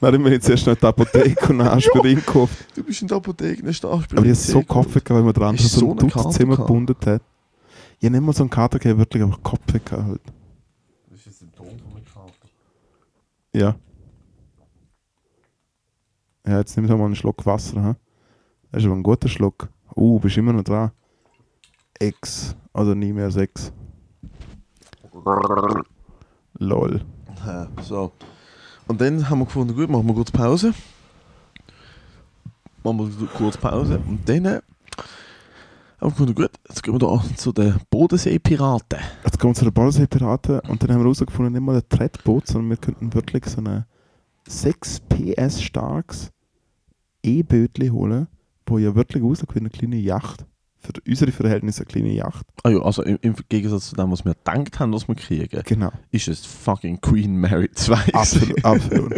[0.01, 2.67] Dann haben wir jetzt erst noch in die Apotheke und einen Aspirin gekauft.
[2.75, 5.73] Du bist in der Apotheke, nicht Aber ich habe so Kopf gehabt, weil andere Ist
[5.73, 7.23] so so ein Dutzimmer gebunden hat.
[7.99, 9.93] Ich habe nicht mal so einen Kater gehabt, wirklich einfach Kopf gehabt.
[9.93, 10.21] Halt.
[11.11, 12.49] Das ist ein Symptom von einem Kater.
[13.55, 13.75] Ja.
[16.47, 17.83] Ja, jetzt nimm doch mal einen Schluck Wasser.
[17.83, 17.95] He?
[18.73, 19.69] Das ist aber ein guter Schluck.
[19.95, 20.91] Uh, bist immer noch dran.
[22.03, 22.57] X.
[22.75, 23.73] Oder nie mehr sechs.
[26.59, 27.05] Lol.
[27.47, 28.13] Ja, so.
[28.89, 30.75] Und dann haben wir gefunden, gut, machen wir kurz Pause.
[32.83, 34.01] Machen wir kurz Pause.
[34.09, 34.63] Und dann äh, haben
[36.01, 38.99] wir gefunden, gut, jetzt gehen wir da zu den Bodensee-Piraten.
[39.25, 42.47] Jetzt kommen wir zu den Bodensee-Piraten und dann haben wir herausgefunden, nicht mal ein Trettboot,
[42.49, 43.87] sondern wir könnten wirklich so eine
[44.49, 46.33] 6 PS starkes
[47.23, 48.27] E-Bötli holen,
[48.67, 50.45] wo ja wirklich aussieht wie eine kleine Yacht.
[50.85, 52.45] Für unsere Verhältnisse eine kleine Yacht.
[52.65, 55.63] Ah ja, also im, im Gegensatz zu dem, was wir gedacht haben, was wir kriegen,
[55.65, 55.93] Genau.
[56.11, 57.95] ist es fucking Queen Mary 2.
[58.13, 58.65] Absolut.
[58.65, 59.13] absolut.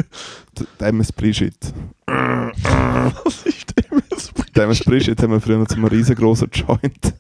[0.59, 1.73] D- Der MS Brigitte.
[2.07, 4.31] was ist denn das?
[4.55, 7.15] Der MS Brigitte haben wir früher noch zu einem riesengroßen Joint.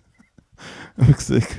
[1.16, 1.57] Gesagt,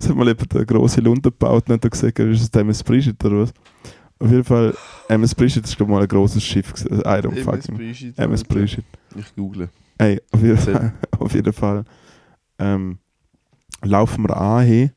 [0.00, 2.82] es hat mal jemand eine grosse Lunte gebaut und hat gesagt, ist das der MS
[2.82, 3.54] Brigitte oder was?
[4.18, 4.74] Auf jeden Fall,
[5.08, 6.72] MS Brigitte ist glaube ich mal ein grosses Schiff.
[6.74, 7.00] gewesen.
[7.00, 7.76] I don't MS fucking.
[7.76, 8.20] Brigitte.
[8.22, 8.82] MS Brigitte.
[9.16, 9.68] Ich google.
[10.02, 10.58] Ey, auf jeden.
[10.58, 11.84] Fall, auf jeden Fall
[12.58, 12.98] ähm,
[13.82, 14.90] laufen wir an hey,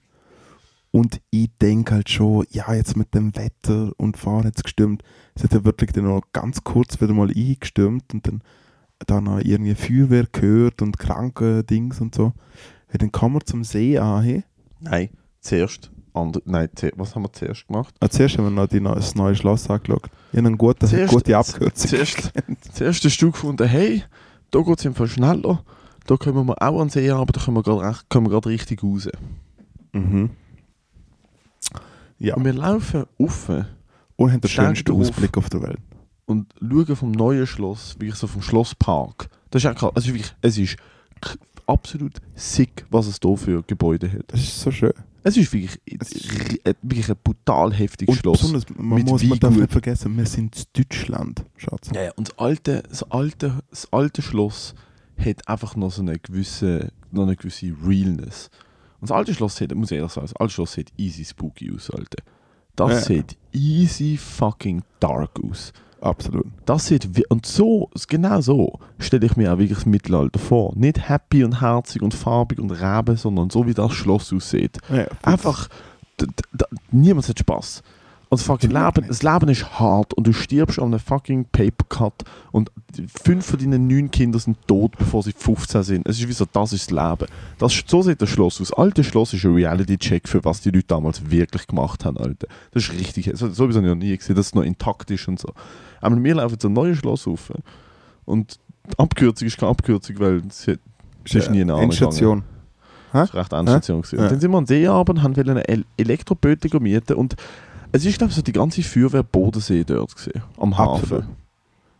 [0.91, 5.03] und ich denke halt schon, ja, jetzt mit dem Wetter und Fahren jetzt gestürmt.
[5.35, 8.41] Es hat ja wirklich dann noch ganz kurz wieder mal eingestürmt und dann
[9.05, 12.31] da noch irgendwie Feuerwehr gehört und kranke Dings und so.
[12.87, 14.23] Hey, dann kommen wir zum See an.
[14.23, 14.43] Hey.
[14.79, 15.09] Nein,
[15.41, 15.91] zuerst.
[16.13, 17.93] Andre, nein, was haben wir zuerst gemacht?
[17.99, 20.09] Ah, zuerst haben wir noch die, das neue Schloss angeschaut.
[20.31, 21.89] Ich habe eine gute, Zuerst- gute Abkürzung.
[21.89, 22.31] Zuerst,
[22.71, 24.01] zuerst hast du gefunden, hey,
[24.55, 25.63] da geht es im Fall schneller.
[26.07, 27.85] Da können wir auch an See, aber da können wir gerade
[28.31, 29.09] wir richtig raus.
[29.93, 30.29] Mhm.
[32.19, 33.49] Ja, Und wir laufen auf
[34.15, 34.91] und haben den schönsten.
[34.93, 35.79] Ausblick auf der Welt.
[36.25, 39.29] und schauen vom neuen Schloss, wirklich so vom Schlosspark.
[39.51, 39.91] Das ist auch krass.
[39.95, 40.77] Also wirklich, es ist
[41.67, 44.23] absolut sick, was es hier für Gebäude hat.
[44.27, 44.93] Das ist so schön.
[45.23, 45.79] Es ist wirklich,
[46.83, 48.41] wirklich ein brutal heftiges Schloss.
[48.41, 51.89] besonders, man, Mit muss, man darf nicht vergessen, wir sind in Deutschland, Schatz.
[51.95, 54.75] Ja, ja, und das alte, das alte, das alte Schloss
[55.17, 58.51] hat einfach noch so eine gewisse, noch eine gewisse Realness.
[59.01, 61.71] Und das alte Schloss hat, muss ich ehrlich sagen, das alte Schloss sieht easy spooky
[61.73, 62.23] aus, Alter.
[62.75, 63.01] Das Ja.
[63.01, 65.73] sieht easy fucking dark aus.
[66.05, 66.45] Absolut.
[66.65, 70.73] Das sieht, wie- und so, genau so stelle ich mir auch wirklich das Mittelalter vor.
[70.75, 74.77] Nicht happy und herzig und farbig und Reben, sondern so wie das Schloss aussieht.
[74.93, 75.67] Ja, Einfach,
[76.91, 77.81] niemand hat Spaß.
[78.35, 82.25] Und das fucking Leben, das Leben ist hart und du stirbst an einem fucking Papercut
[82.51, 82.69] und
[83.23, 86.05] fünf von deinen neun Kindern sind tot, bevor sie 15 sind.
[86.05, 87.31] Es ist wie so, das ist das Leben.
[87.59, 88.73] Das, so sieht das Schloss aus.
[88.73, 92.47] Alte Schloss ist ein Reality-Check für was die Leute damals wirklich gemacht haben, Alter.
[92.71, 95.29] Das ist richtig, so, sowieso habe ich noch nie gesehen, dass es noch intakt ist
[95.29, 95.53] und so.
[96.01, 97.53] Aber wir laufen so ein neues Schloss auf
[98.25, 98.59] und
[98.97, 100.67] Abkürzung ist keine Abkürzung, weil es
[101.23, 102.43] ist nie eine Endstation.
[103.13, 104.03] das war recht Endstation.
[104.11, 104.23] Ja.
[104.23, 107.37] Und dann sind wir an See haben wollen eine El Elektroböte mieten und
[107.95, 111.03] es ist, glaube ich, so die ganze Feuerwehr Bodensee dort gesehen, am Hafen.
[111.03, 111.25] Absolut.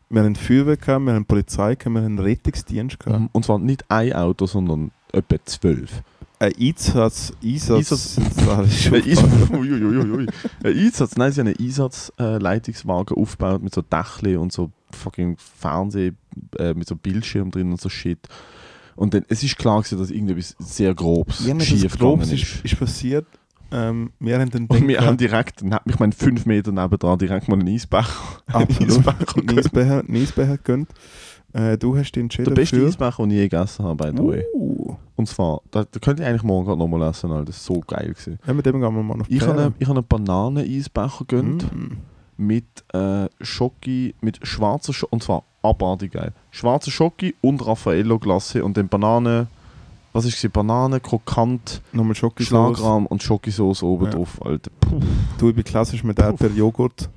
[0.10, 3.22] Wir haben Feuerwehr gehabt, wir haben Polizei gehabt, wir haben Rettungsdienst gehabt.
[3.22, 3.30] Mhm.
[3.32, 6.04] Und zwar nicht ein Auto, sondern etwa zwölf.
[6.38, 8.18] Ein Einsatz, Einsatz,
[10.64, 16.12] Ein Einsatz, nein, sie haben einen Einsatzleitungswagen aufgebaut mit so Dächli und so fucking Fernseh,
[16.60, 18.20] äh, mit so Bildschirm drin und so Shit.
[18.96, 22.64] Und dann, es ist klar gewesen, dass irgendetwas sehr grobes Ja, schief das Grobes ist,
[22.64, 23.26] ist passiert.
[23.76, 27.68] Ähm, haben den Und wir haben direkt, ich meine, fünf Meter nebendran direkt mal einen
[27.74, 28.10] Eisbecher.
[28.54, 30.90] einen Eisbecher gegönnt.
[31.54, 32.88] Äh, du hast den Der entschieden beste für...
[32.88, 34.46] Eisbecher, den ich je gegessen habe, by the way.
[34.54, 34.96] Uh.
[35.16, 37.46] Und zwar, da, da könnt ihr eigentlich morgen gerade nochmal essen, Alter.
[37.46, 38.40] das ist so geil gewesen.
[38.46, 41.64] Ja, mit dem gehen wir mal auf Ich habe einen, habe einen Bananen-Eisbecher gegönnt.
[41.74, 41.98] Mm.
[42.38, 46.34] mit äh, Schoki, mit schwarzer Schoki, und zwar abartig geil.
[46.52, 49.48] Schwarzer Schoki und Raffaello-Glasse und dann Banane,
[50.16, 50.52] was ist es?
[50.52, 51.82] Banane, Krokant.
[52.40, 54.12] Schlagrahm und Schokosauce oben Ja.
[54.12, 54.72] drauf, Alter.
[54.80, 55.00] Puh,
[55.38, 57.10] Du, ich bin klassisch mit Erdbeer-Joghurt.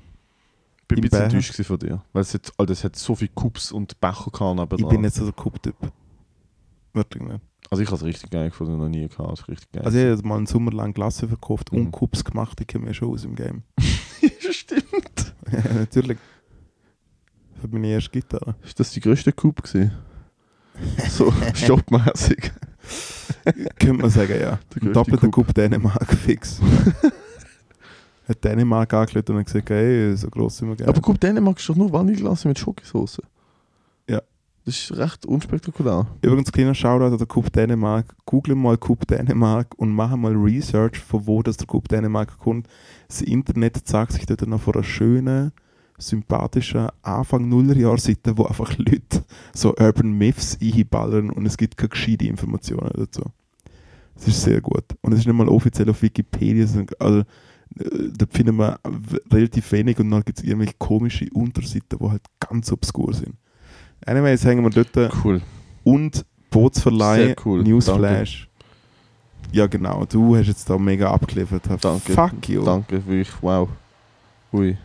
[0.89, 2.03] bin ein bisschen enttäuscht von dir.
[2.13, 4.73] Weil es hat, Alter, es hat so viele Cups und Becher gehabt.
[4.81, 5.77] Ich bin nicht so der Cup-Typ.
[6.95, 7.41] Wirklich nicht.
[7.71, 9.33] Also ich habe es richtig geil gefunden, noch nie gehabt.
[9.35, 9.83] Es ist richtig geil.
[9.85, 11.79] Also ich habe jetzt mal einen Sommer lang Glasse verkauft Mhm.
[11.79, 12.59] und Cups gemacht.
[12.61, 13.63] Ich kenne mich schon aus im Game.
[14.51, 15.35] stimmt.
[15.53, 16.19] ja, natürlich.
[17.61, 18.55] Für meine erste Gitarre.
[18.65, 19.93] Ist das die größte Cup gewesen?
[21.11, 22.51] so stoppmäßig.
[23.79, 24.59] Könnte man sagen, ja.
[24.75, 25.53] Der Ein doppelter Coup.
[25.55, 26.61] Dänemark fix.
[28.29, 30.91] Hat Dänemark angelegt und hat gesagt, hey, so gross sind wir gerne.
[30.91, 33.23] Aber guck, Dänemark ist doch nur Vanilleglasse mit Schokosauce.
[34.09, 34.21] Ja.
[34.65, 36.07] Das ist recht unspektakulär.
[36.21, 38.15] Übrigens, kleiner Shoutout an den Cup Dänemark.
[38.27, 42.69] Google mal Cup Dänemark und mach mal Research, von wo das der Cup Dänemark kommt.
[43.09, 45.53] Das Internet zeigt sich dort noch von einer schönen,
[45.99, 49.25] sympathischen Anfang Nullerjahr-Seite, wo einfach Leute
[49.55, 53.23] so Urban Myths einballern und es gibt keine gescheite Informationen dazu.
[54.17, 54.85] Es ist sehr gut.
[55.03, 56.67] Und es ist nicht mal offiziell auf Wikipedia,
[56.99, 57.25] also, äh,
[58.17, 58.79] da finden wir
[59.31, 63.35] relativ wenig und dann gibt es irgendwelche komische Unterseiten, die halt ganz obskur sind.
[64.07, 65.41] Anyways, hängen wir dort Cool.
[65.85, 68.49] und Bootsverleih, cool, Newsflash.
[69.53, 71.63] Ja genau, du hast jetzt da mega abgeliefert.
[71.81, 72.13] Danke.
[72.13, 72.65] Fuck you.
[72.65, 73.31] Danke, wirklich.
[73.43, 73.69] Wow.
[74.53, 74.77] Ui.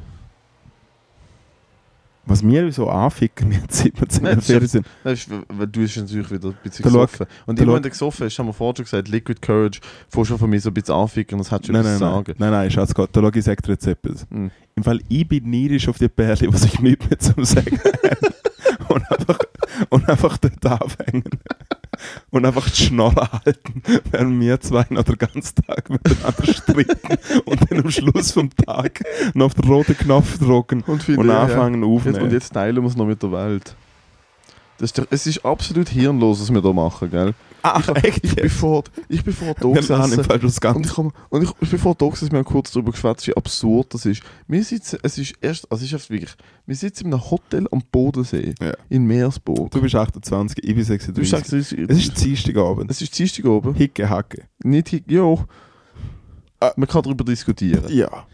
[2.26, 4.86] Was mir so anficken, wir zusammen das fertig ist- sind.
[5.03, 7.26] Ist, weil du bist natürlich wieder ein bisschen Log- gesoffen.
[7.45, 10.28] Und immer Log- wenn du gesoffen hast, haben wir vorher schon gesagt, Liquid Courage, vorher
[10.30, 12.34] schon von mir so ein bisschen anficken, das hättest du Nein, nein, zu nein, sagen.
[12.38, 14.26] nein, nein, Schatz, Gott, da schau ich sag dir jetzt etwas.
[14.32, 14.51] Hm.
[14.76, 18.93] Im Fall, ich bin neidisch auf die Perle, was ich nicht mehr zum Sagen habe.
[18.93, 19.39] und, einfach,
[19.89, 21.24] und einfach dort aufhängen.
[22.32, 27.71] Und einfach die Schnorre halten, während wir zwei noch den ganzen Tag miteinander streiten und
[27.71, 29.03] dann am Schluss vom Tag
[29.36, 31.88] noch auf den roten Knopf drücken Und, und anfangen ja.
[31.88, 32.15] aufnehmen.
[32.15, 33.76] Jetzt, und jetzt teilen wir es noch mit der Welt.
[34.80, 37.34] Das ist doch, es ist absolut hirnlos, was wir da machen, gell?
[37.66, 38.24] Ach, echt?
[38.26, 40.76] Ich bin vor, ich bin vor da gesessen.
[40.76, 43.26] Und ich, komm, und ich, ich bin vor da gesessen, wir haben kurz darüber geschwätzt,
[43.28, 44.22] wie absurd das ist.
[44.47, 46.32] Wir sitzen, es ist erst, also ist wirklich,
[46.66, 48.74] wir sitzen in einem Hotel am Bodensee, Ja.
[48.89, 49.72] in Meersburg.
[49.72, 51.30] Du bist 28, ich bin Du 36.
[51.30, 52.91] sagst, es ist, es ist Dienstagabend.
[52.91, 53.74] es ist Dienstag oben.
[53.76, 54.43] Hicke, Hacke.
[54.64, 55.36] Nicht, hi- ja.
[56.78, 57.84] Man kann darüber diskutieren.
[57.89, 58.26] Ja.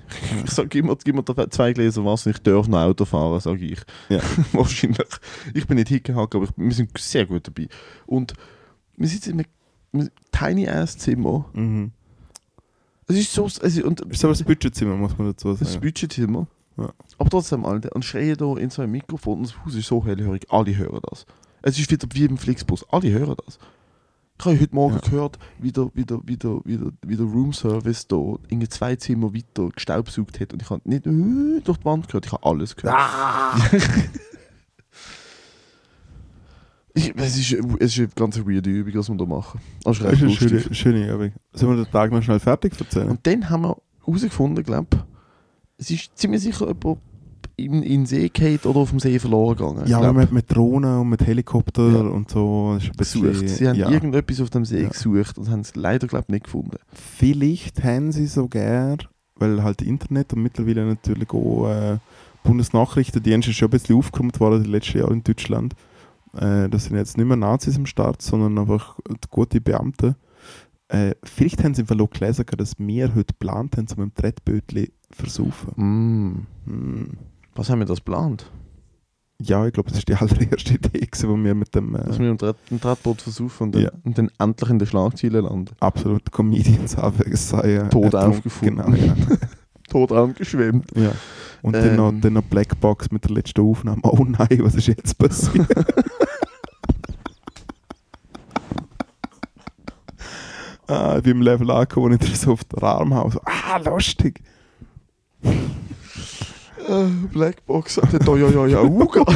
[0.45, 3.65] Ich sag, gib mir, gib mir zwei Gläser Wasser, ich darf noch Auto fahren, sage
[3.65, 3.79] ich.
[4.09, 4.19] Ja.
[4.53, 5.07] Wahrscheinlich.
[5.55, 7.67] Ich bin nicht hingehackt, aber ich, wir sind sehr gut dabei.
[8.05, 8.33] Und
[8.99, 9.45] wir sitzen in
[9.93, 11.45] einem tiny ass Zimmer.
[11.53, 11.91] Mhm.
[13.07, 13.45] Es ist so.
[13.47, 15.81] Es ist, und Ist aber das Budgetzimmer, muss man dazu das sagen.
[15.81, 16.45] Budgetzimmer.
[16.77, 16.93] Ja.
[17.17, 20.05] Aber trotzdem, Alter, und schreien da in so ein Mikrofon und das Haus ist so
[20.05, 20.45] hellhörig.
[20.49, 21.25] Alle hören das.
[21.63, 22.85] Es ist wieder wie im Flixbus.
[22.89, 23.57] Alle hören das.
[24.39, 25.01] Ich habe heute Morgen Ja.
[25.01, 28.95] gehört, wie der, wie, der, wie, der, wie, der, wie der Roomservice da in zwei
[28.95, 30.53] Zimmer weiter gestaubsaugt hat.
[30.53, 32.95] Und ich habe nicht äh, durch die Wand gehört, ich habe alles gehört.
[36.95, 39.59] Ich, es, ist, es ist eine ganz weirde Übung, was wir da machen.
[39.85, 41.31] Ist Das recht ist eine schöne, schöne Übung.
[41.53, 43.09] Sollen wir den Tag noch schnell fertig erzählen?
[43.09, 44.99] Und dann haben wir herausgefunden, glaube ich,
[45.77, 46.97] es ist ziemlich sicher jemand
[47.55, 49.87] in, in den See gefallen oder auf dem See verloren gegangen.
[49.87, 50.15] ja, glaub.
[50.15, 51.99] mit, mit Drohnen und mit Helikopter Ja.
[52.01, 52.77] und so.
[52.97, 53.49] Das ist gesucht.
[53.49, 53.89] Sie haben ja.
[53.89, 54.89] irgendetwas auf dem See Ja.
[54.89, 56.77] gesucht und haben es leider, glaube ich, nicht gefunden.
[56.93, 58.97] Vielleicht haben sie sogar,
[59.35, 61.97] weil halt Internet und mittlerweile natürlich auch äh,
[62.43, 65.75] Bundesnachrichtendienst ist schon ein bisschen aufgeräumt worden die letzten Jahre in Deutschland.
[66.33, 68.97] Äh, das sind jetzt nicht mehr Nazis am Start, sondern einfach
[69.29, 70.15] gute Beamte.
[70.87, 74.91] Äh, vielleicht haben sie im Verlag gelesen, dass wir heute geplant haben, um im Trettbötli
[75.11, 75.73] versaufen.
[75.75, 76.47] Mm.
[76.69, 77.09] Hm.
[77.55, 78.51] Was haben wir das geplant?
[79.41, 82.19] Ja, ich glaube, das ist die allererste Idee, gewesen, wo wir mit dem Dass äh,
[82.19, 83.91] wir im Trat- im Tratboot versuchen und, dann- Ja.
[84.03, 85.75] und dann endlich in den Schlagzeilen landen.
[85.79, 88.29] absoluten Comedians haben sei äh, Tot ertrunken.
[88.37, 88.75] aufgefunden.
[88.93, 89.15] Genau, ja.
[89.89, 90.91] Tot angeschwemmt.
[90.95, 91.11] ja.
[91.61, 92.21] Und dann, noch, Ähm.
[92.21, 93.99] dann noch Blackbox mit der letzten Aufnahme.
[94.03, 95.67] Oh nein, was ist jetzt passiert?
[100.87, 103.31] ah, im Level angekommen und ich so auf den Arm habe.
[103.31, 104.41] So, ah, lustig.
[105.43, 109.25] Äh, Blackbox hat der ja ja ja Uga.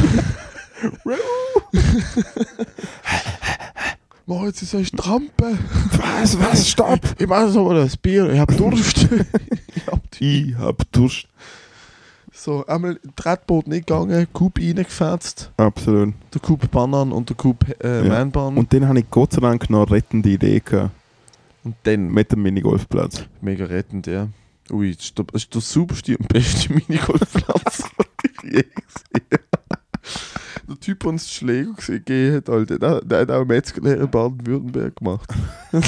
[4.26, 5.58] Mach jetzt so eine Trampe.
[5.98, 7.00] Was, was, stopp!
[7.18, 9.06] Ich mach so mal das Bier, ich hab Durst.
[9.74, 11.26] ich hab Ich hab Durst.
[12.32, 16.14] so einmal Tretboot nicht gegangen, Coop reingefetzt, Absolut.
[16.32, 18.22] der Coop Banan und der Coop äh, Ja.
[18.22, 20.90] Und, Und dann habe ich Gott sei Dank noch eine rettende Idee gehabt.
[21.82, 23.24] dann Mit dem Minigolfplatz.
[23.42, 24.28] mega rettend, ja.
[24.70, 27.82] Ui, das ist der, das ist der superste und beste Minigolfplatz,
[28.22, 29.53] den ich je gesehen habe.
[30.68, 34.96] Der Typ, der uns Schläger gegeben hat, Alter, der, der hat auch Metzgerlehrer in Baden-Württemberg
[34.96, 35.30] gemacht.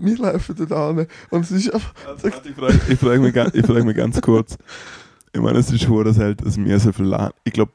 [0.00, 1.92] Wir laufen da hin und es ist einfach...
[2.24, 4.56] Ich frage, ich mich, ich mich ganz kurz.
[5.32, 7.06] Ich meine, es ist schon das halt, dass wir so viel
[7.42, 7.72] Ich glaube,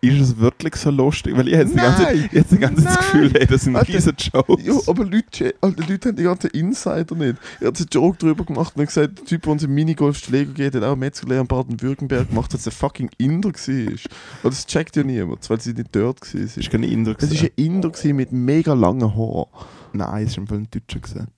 [0.00, 1.36] ist es wirklich so lustig?
[1.36, 2.96] Weil ich ich jetzt die ganze Zeit das Nein!
[2.96, 4.64] Gefühl, hey, das sind Alter, riesen Jokes.
[4.64, 7.36] Ja, aber Leute, Alter, Leute haben die ganzen Insider nicht.
[7.60, 10.74] Er hat einen Joke drüber gemacht und gesagt, der Typ, der uns im Minigolf-Schläger geht,
[10.74, 13.92] hat auch Metzgerlehrer in Baden-Württemberg gemacht, dass er fucking Inder war.
[14.40, 16.40] Aber das checkt ja niemand, weil sie nicht dort war.
[16.40, 17.14] Das ist keine Inder.
[17.18, 19.46] Es war ein Inder mit mega langen Haaren.
[19.92, 21.00] Nein, es ist einfach ein Deutscher.
[21.00, 21.28] Gewesen.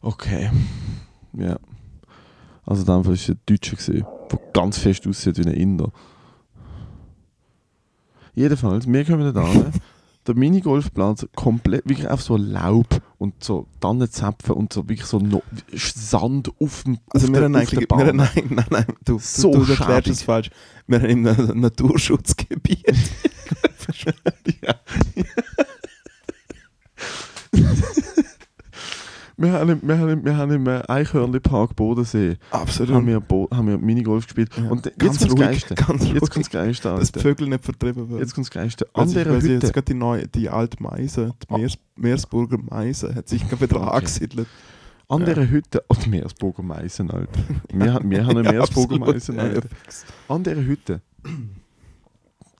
[0.00, 0.50] Okay.
[1.32, 1.58] Ja.
[2.64, 5.92] Also in dem Fall war es ein Deutscher, der ganz fest aussieht wie ein Inder.
[8.36, 9.72] Jedenfalls, wir kommen da an.
[10.26, 15.42] Der Minigolfplatz komplett, wirklich auf so Laub und so Tannenzapfen und so wirklich so no
[15.72, 18.06] Sand auf dem Also auf wir der, haben auf eigentlich, der wir Bahn.
[18.08, 20.50] haben, nein, nein, nein, du, So du, du erklärst es falsch.
[20.88, 22.84] Wir haben im Na- Naturschutzgebiet.
[24.62, 24.74] ja.
[29.38, 32.94] wir, haben, im- wir, haben, wir haben im äh, Eichhörnli-Park Bodensee Absolut.
[32.94, 34.50] haben wir, Bo haben wir Minigolf gespielt.
[34.56, 34.70] Ja.
[34.70, 35.74] Und jetzt ganz kommt das ruhig, Geiste.
[35.74, 37.20] ganz Jetzt kommt das Geiste, dass die.
[37.20, 38.20] Vögel nicht vertrieben werden.
[38.20, 38.86] Jetzt kommt das Geiste.
[38.94, 39.72] An weil sie jetzt Hütte.
[39.72, 41.58] gerade die, neue, die alte Meise, die Ah.
[41.58, 43.96] Meers, Meersburger Meise, hat sich gerade wieder Okay.
[43.96, 44.48] angesiedelt.
[45.08, 45.26] An Ja.
[45.26, 45.84] dieser Hütte.
[45.88, 47.40] Oh, die Meersburger Meisen, Alter.
[47.72, 48.98] Wir, haben- wir haben eine Ja, Meersburger.
[48.98, 49.68] Meisen, Alter.
[50.28, 51.00] An dieser Hütte.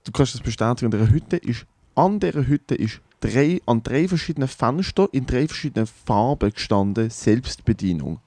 [0.04, 0.92] Du kannst das bestätigen.
[0.92, 1.66] An dieser Hütte ist.
[1.96, 8.20] An dieser Hütte ist drei, an drei verschiedenen Fenstern in drei verschiedenen Farben gestanden Selbstbedienung.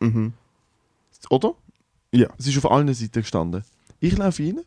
[0.00, 0.32] Mhm.
[1.30, 1.54] Oder?
[2.12, 2.28] Ja.
[2.38, 3.64] Es ist auf allen Seiten gestanden.
[4.00, 4.60] Ich laufe rein,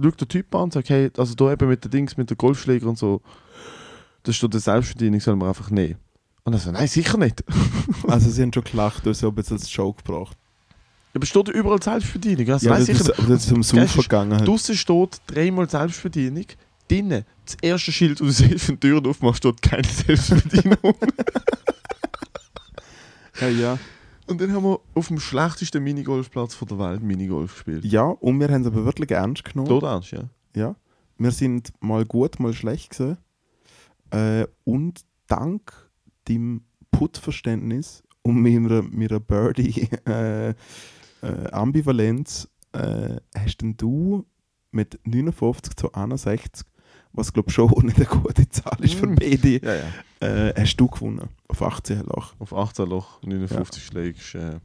[0.00, 2.36] schaue den Typ an und sage, hey, also da eben mit den Dings, mit den
[2.36, 3.22] Golfschläger und so,
[4.24, 5.96] das steht der Selbstbedienung, sollen wir einfach nehmen.
[6.44, 7.44] Und er so, nein, sicher nicht.
[8.06, 10.36] Also sie haben schon gelacht, du hast ein bisschen als Show gebracht.
[11.14, 12.48] Aber es steht überall Selbstbedienung.
[12.50, 14.32] Also, Ja, nein, das sicher ist, das ist um Geilste Saufen ist, gegangen.
[14.34, 14.48] Halt.
[14.48, 16.44] Draussen steht dreimal Selbstbedienung.
[16.88, 20.78] Drinnen, das erste Schild, das du siehst, wenn du die Türen aufmachst, steht keine Selbstbedienung.
[23.40, 23.78] Ja, ja.
[24.26, 27.84] und dann haben wir auf dem schlechtesten Minigolfplatz von der Welt Minigolf gespielt.
[27.84, 29.68] ja, und wir haben es aber wirklich ernst genommen.
[29.68, 30.28] Dort ernst, ja.
[30.56, 30.74] Ja.
[31.18, 33.18] Wir sind mal gut, mal schlecht gewesen.
[34.10, 35.72] Äh, und dank
[36.26, 40.54] dem Puttverständnis und meiner, meiner Birdie äh, äh,
[41.52, 44.26] Ambivalenz äh, hast denn du
[44.70, 46.66] mit 59 zu 61,
[47.12, 49.14] was glaube ich schon nicht eine gute Zahl ist für Mm.
[49.16, 49.86] beide, Ja, ja.
[50.48, 51.28] äh, hast du gewonnen.
[51.48, 52.34] Auf 18 Loch.
[52.38, 54.18] Auf 18 Loch, 59 Schläge.
[54.18, 54.58] Ist, äh.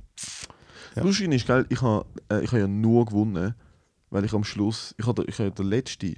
[0.95, 1.03] Ja.
[1.03, 3.55] Lustig ist, gell, ich habe äh, ich ha ja nur gewonnen,
[4.11, 6.13] weil ich am Schluss, ich habe ich ha der letzte,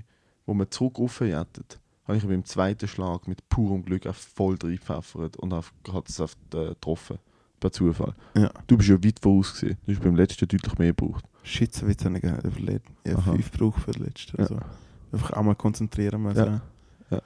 [0.45, 5.37] wo wir zurück aufjätet, habe ich beim zweiten Schlag mit purem Glück auf voll reingepfeffert
[5.37, 7.19] und hat es auf, äh, getroffen.
[7.61, 8.13] Per Zufall.
[8.35, 8.51] Ja.
[8.67, 9.77] Du bist ja weit voraus gewesen.
[9.85, 11.23] Du hast beim letzten deutlich mehr gebraucht.
[11.43, 12.43] Shit, so wird es nicht gehabt.
[12.43, 12.87] überlegt.
[13.07, 13.31] Ja, Aha.
[13.31, 14.41] fünf brauche für den letzten.
[14.41, 14.59] Ja.
[15.15, 16.37] Einfach einmal konzentrieren müssen.
[16.37, 16.61] Ja.
[17.09, 17.21] Ja.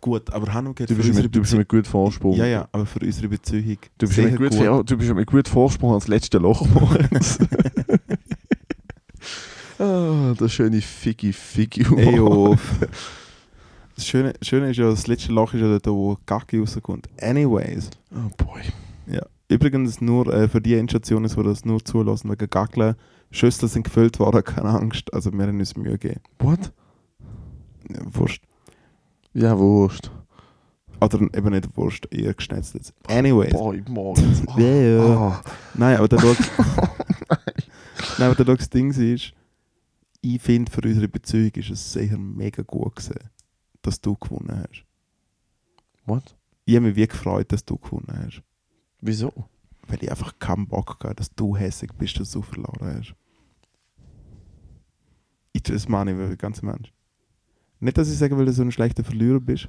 [0.00, 2.34] Gut, aber Hanno geht Du bist, mit, du bist mit gut Vorsprung.
[2.34, 3.78] Ja, ja, aber für unsere Beziehung.
[3.98, 6.66] Du bist, mit gut, Vor- du bist mit gut Vorsprung als letzte Loch.
[9.78, 12.56] Ah, der schöne Figgy Figgy Ey, oh.
[13.96, 17.08] Das Schöne, Schöne ist ja, das letzte Loch ist ja dort, wo Gacki rauskommt.
[17.20, 17.90] Anyways.
[18.14, 18.62] Oh boy.
[19.06, 19.22] Ja.
[19.48, 22.94] Übrigens nur äh, für die Installationen, die das nur zulassen wegen Gackeln.
[23.32, 25.12] Schüsseln sind gefüllt worden, keine Angst.
[25.12, 26.20] Also wir haben uns Mühe gegeben.
[26.38, 26.72] What?
[27.94, 28.40] Ja, Wurst.
[29.34, 30.10] Ja, Wurst.
[31.00, 32.92] Oder eben nicht Wurst, eher geschnetzelt.
[33.08, 33.52] Anyways.
[33.52, 34.42] Boy, morgens.
[34.56, 35.16] Ja, ja.
[35.16, 35.42] Ah.
[35.74, 36.34] Nein, aber der Schau-
[38.18, 39.32] Nein, aber der das Ding ist,
[40.20, 43.18] ich finde, für unsere Beziehung ist es sicher mega gut gewesen,
[43.82, 44.84] dass du gewonnen hast.
[46.06, 46.36] What?
[46.64, 48.42] Ich habe mich wie gefreut, dass du gewonnen hast.
[49.00, 49.32] Wieso?
[49.88, 53.14] Weil ich einfach keinen Bock hatte, dass du hässig bist, dass du verloren hast.
[55.52, 56.92] Ich, das meine ich ganz im Ernst.
[57.82, 59.68] Nicht, dass ich sagen will, dass du ein schlechter Verlierer bist.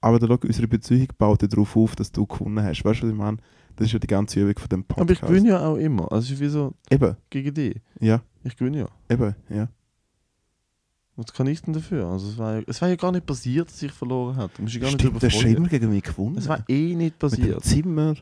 [0.00, 2.84] Aber der, schau, unsere Beziehung baut ja darauf auf, dass du gewonnen hast.
[2.84, 3.36] Weißt du, was ich meine?
[3.76, 5.00] Das ist ja die ganze Übung von dem Podcast.
[5.02, 6.10] Aber ich gewinne ja auch immer.
[6.10, 7.80] Also wieso Eben, gegen dich?
[8.00, 8.88] ja, Ich gewinne ja.
[9.10, 9.68] eben, ja.
[11.16, 12.06] Was kann ich denn dafür?
[12.06, 14.50] Also es war, ja, es war ja gar nicht passiert, dass ich verloren habe.
[14.56, 15.56] Du musst dich gar nicht Stimmt, darüber hast schon freuen.
[15.56, 16.38] immer gegen mich gewonnen.
[16.38, 17.64] Es war eh nicht Mit dem passiert.
[17.64, 18.14] Zimmer,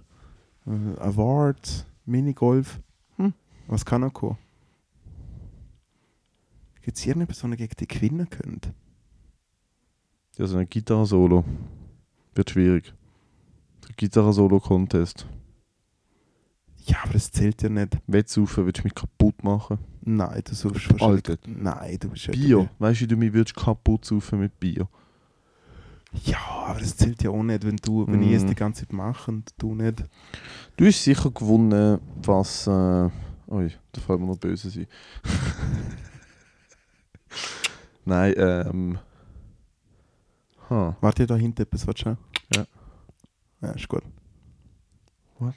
[0.66, 2.80] äh, Award, Minigolf.
[3.16, 3.32] Hm.
[3.68, 4.36] Was kann noch kommen?
[6.88, 8.72] Gibt es irgendeine Person, die gegen dich gewinnen könnte?
[10.38, 11.44] Ja, so ein Gitarre-Solo.
[12.34, 12.94] Wird schwierig.
[13.98, 15.26] Gitarre-Solo-Contest.
[16.86, 17.98] Ja, aber das zählt ja nicht.
[18.06, 19.76] Willst du mich kaputt machen.
[20.00, 21.02] Nein, du suchst wahrscheinlich...
[21.02, 21.36] Alter.
[21.46, 22.32] Nein, du bist ja...
[22.32, 22.70] Bier.
[22.78, 24.88] Weißt du, du mich würdest kaputt saufen mit Bier?
[26.24, 28.46] Ja, aber das zählt ja auch nicht, wenn, du, wenn ich es Mm.
[28.46, 30.04] die ganze Zeit mache und du nicht.
[30.78, 32.66] Du hast sicher gewonnen, was.
[32.66, 33.10] Äh,
[33.50, 34.86] ui, da fällt mir noch böse sein.
[38.08, 38.98] Nein, ähm.
[40.70, 42.16] Ha, Warte, da hinten etwas, warte schon.
[42.54, 42.64] Ja.
[43.60, 44.02] Ja, ist gut.
[45.38, 45.54] what?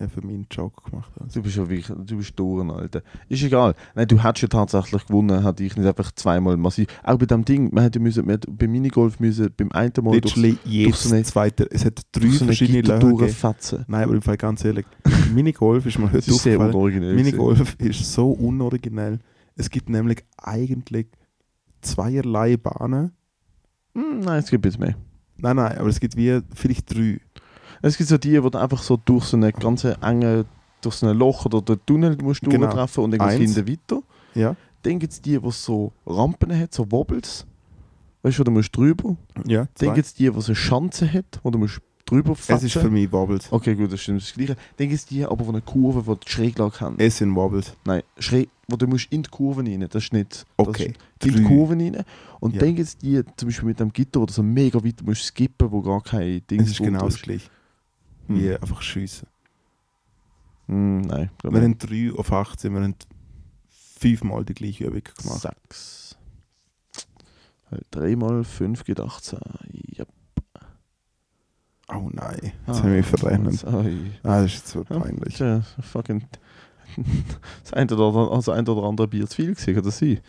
[0.00, 1.12] Ja, für mich einen Joke gemacht.
[1.20, 1.34] Also.
[1.38, 3.02] Du bist ja wirklich, du bist durch, Alter.
[3.28, 3.74] Ist egal.
[3.94, 6.88] Nein, du hättest ja tatsächlich gewonnen, hätte ich nicht einfach zweimal massiv.
[7.04, 10.20] Auch bei dem Ding, man hätte müssen, man hätte beim Minigolf müssen, beim einen Mal
[10.20, 11.70] durch, Literally jedes so eine- zweite...
[11.70, 13.84] Es hat drei so verschiedene Löcher durchfetzen.
[13.86, 14.86] Nein, aber im Fall ganz ehrlich,
[15.32, 17.14] Minigolf ist mir heute Das ist sehr aufgefallen.
[17.14, 19.20] Minigolf ist so unoriginell.
[19.56, 21.06] Es gibt nämlich eigentlich
[21.80, 23.12] zweierlei Bahnen.
[23.94, 24.94] Hm, nein, es gibt jetzt mehr.
[25.36, 27.20] Nein, nein, aber es gibt wie vielleicht drei.
[27.82, 30.44] Es gibt so die, wo du einfach so durch so eine ganz enge,
[30.80, 32.58] durch so ein Loch oder den Tunnel musst Genau.
[32.58, 33.54] durchtreffen und irgendwas Eins.
[33.54, 34.02] hinten weiter.
[34.34, 34.56] Ja.
[34.82, 37.46] Dann gibt es die, die so Rampen hat, so Wobbles.
[38.22, 39.16] Weißt du, wo du musst drüber.
[39.46, 41.80] Ja, Dann gibt es die, die so Schanze hat, wo du musst
[42.12, 43.50] drüber Es ist für mich Wobbles.
[43.52, 44.20] Okay, gut, das stimmt.
[44.20, 44.56] Das ist das Gleiche.
[44.76, 46.96] Dann gibt es die, aber wo eine Kurve, die Schräglage haben.
[46.98, 47.74] Es sind Wobbles.
[47.84, 49.86] Nein, schräg, wo du musst in die Kurven rein.
[49.90, 50.44] Das ist nicht.
[50.56, 50.94] Okay.
[51.20, 51.48] Ist in die Drei.
[51.48, 52.04] Kurven rein.
[52.40, 52.60] Und Ja.
[52.60, 55.24] dann gibt es die, zum Beispiel mit dem Gitter, wo du so mega weit musst
[55.24, 57.48] skippen, wo gar kein Ding Es ist genau das gleiche.
[58.28, 58.36] Hm.
[58.40, 59.26] Wie einfach schiessen.
[60.68, 61.62] Hm, nein, Wir nicht.
[61.62, 62.94] haben 3 auf 18, wir haben
[63.98, 65.40] fünfmal die gleiche Übung gemacht.
[65.40, 66.16] Sechs.
[67.70, 69.38] Halt, Dreimal fünf gibt 18.
[69.96, 70.04] Ja.
[71.94, 73.64] Oh nein, jetzt habe ich mich verrennt.
[73.66, 73.96] Oi.
[74.22, 74.98] Ah, das ist jetzt so Ja.
[74.98, 75.34] peinlich.
[75.34, 76.24] Tja, fucking.
[77.64, 80.20] Das eine oder, also ein oder andere Bier zu viel gesehen, das sein?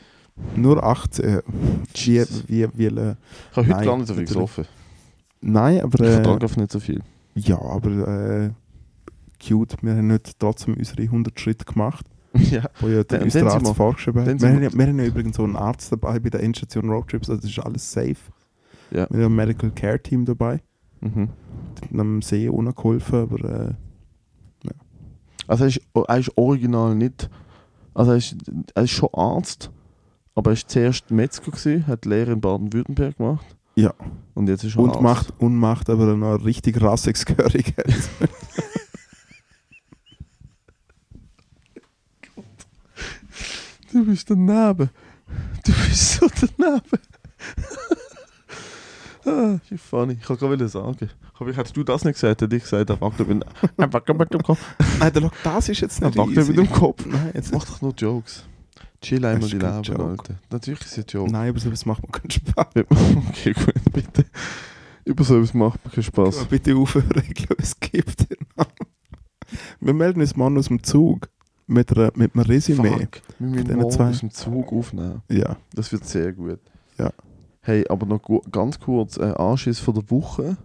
[0.55, 1.41] Nur 18.
[1.45, 2.43] Wie, Jesus.
[2.47, 3.15] wie, wie, äh, Ich habe
[3.57, 4.65] heute Nein, gar nicht so viel gesoffen.
[5.41, 5.99] nein, aber.
[6.03, 7.01] Ich Äh, vertrage einfach nicht so viel.
[7.35, 7.89] ja, aber.
[8.45, 8.49] Äh,
[9.45, 12.63] cute, wir haben nicht trotzdem unsere 100 Schritte gemacht, ja.
[12.79, 14.41] wo ja der, uns der Arzt wir- vorgeschrieben hat.
[14.41, 16.89] Wir haben, wir- ja, wir haben ja übrigens so einen Arzt dabei bei der Endstation
[16.89, 18.15] Roadtrips, also das ist alles safe.
[18.91, 19.05] Ja.
[19.09, 20.61] Wir haben ein Medical Care Team dabei,
[21.03, 21.29] Mhm.
[21.99, 23.43] am See ohne geholfen, aber.
[23.69, 23.73] Äh,
[25.47, 27.29] Also er ist, er ist original nicht.
[27.93, 28.35] Also er ist,
[28.73, 29.69] er ist schon Arzt,
[30.35, 33.45] aber er ist zuerst Metzger gewesen, hat Lehre in Baden-Württemberg gemacht.
[33.75, 33.93] Ja.
[34.35, 35.01] Und jetzt ist er und, Arzt.
[35.01, 37.93] macht, und macht aber noch richtig rassiges Gehörigkeit.
[43.91, 44.89] Du bist daneben.
[45.63, 46.27] Du bist so
[46.57, 46.81] daneben.
[49.29, 50.13] ah, ist funny.
[50.19, 51.09] Ich kann gerade sagen.
[51.39, 53.45] Aber ich hätte du das nicht gesagt, hätte ich gesagt, er wackt mit,
[53.77, 54.59] er wackelt mit dem Kopf.
[54.99, 56.51] Nein, der das ist jetzt Er nicht wackelt easy.
[56.51, 57.05] mit dem Kopf.
[57.05, 58.43] Nein, jetzt Mach doch nur Jokes.
[59.01, 60.03] Chill einmal die Leben, Joke.
[60.03, 60.35] Alter.
[60.49, 61.31] Natürlich ist es ein Joke.
[61.31, 62.67] Nein, aber sowas macht mir keinen Spaß.
[63.29, 64.25] Okay, gut, bitte.
[65.05, 66.37] Über so etwas macht mir keinen Spaß.
[66.37, 68.71] Man bitte aufhören, ich glaube, es gibt den Namen.
[69.81, 71.27] Wir melden uns morgen aus dem Zug
[71.67, 72.89] mit, einer, mit einem Resümee.
[72.89, 73.21] Fuck.
[73.39, 74.09] Wir müssen zwei.
[74.09, 75.21] aus dem Zug aufnehmen.
[75.29, 75.57] Ja.
[75.73, 76.59] Das wird sehr gut.
[76.97, 77.11] Ja.
[77.65, 80.57] Hey, aber noch ganz kurz, äh, Anschiss von der Woche.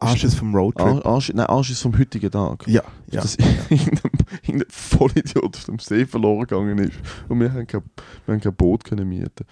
[0.00, 1.06] Anschiss vom Roadtrip.
[1.06, 2.66] Anschiss, nein, Anschiss vom heutigen Tag.
[2.68, 3.22] ja, ja.
[3.22, 3.36] Dass
[3.70, 4.10] irgendein,
[4.42, 6.98] irgendein Vollidiot auf dem See verloren gegangen ist.
[7.28, 7.82] Und wir haben kein,
[8.26, 9.46] wir haben kein Boot können mieten.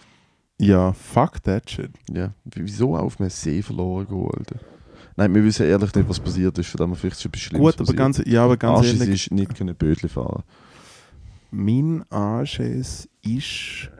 [0.58, 1.90] ja, fuck that shit.
[2.12, 2.34] Ja.
[2.44, 4.56] Wie- Wieso auf einem See verloren gehen, Alter?
[5.16, 7.64] Nein, wir wissen ehrlich nicht, was passiert ist, von dem wir vielleicht schon etwas Schlimmes
[7.64, 7.96] Gut, aber passiert.
[7.98, 10.42] ganz, ja, aber ganz Anschiss ehrlich, ist nicht können Bötli fahren.
[11.50, 13.90] mein Anschiss ist.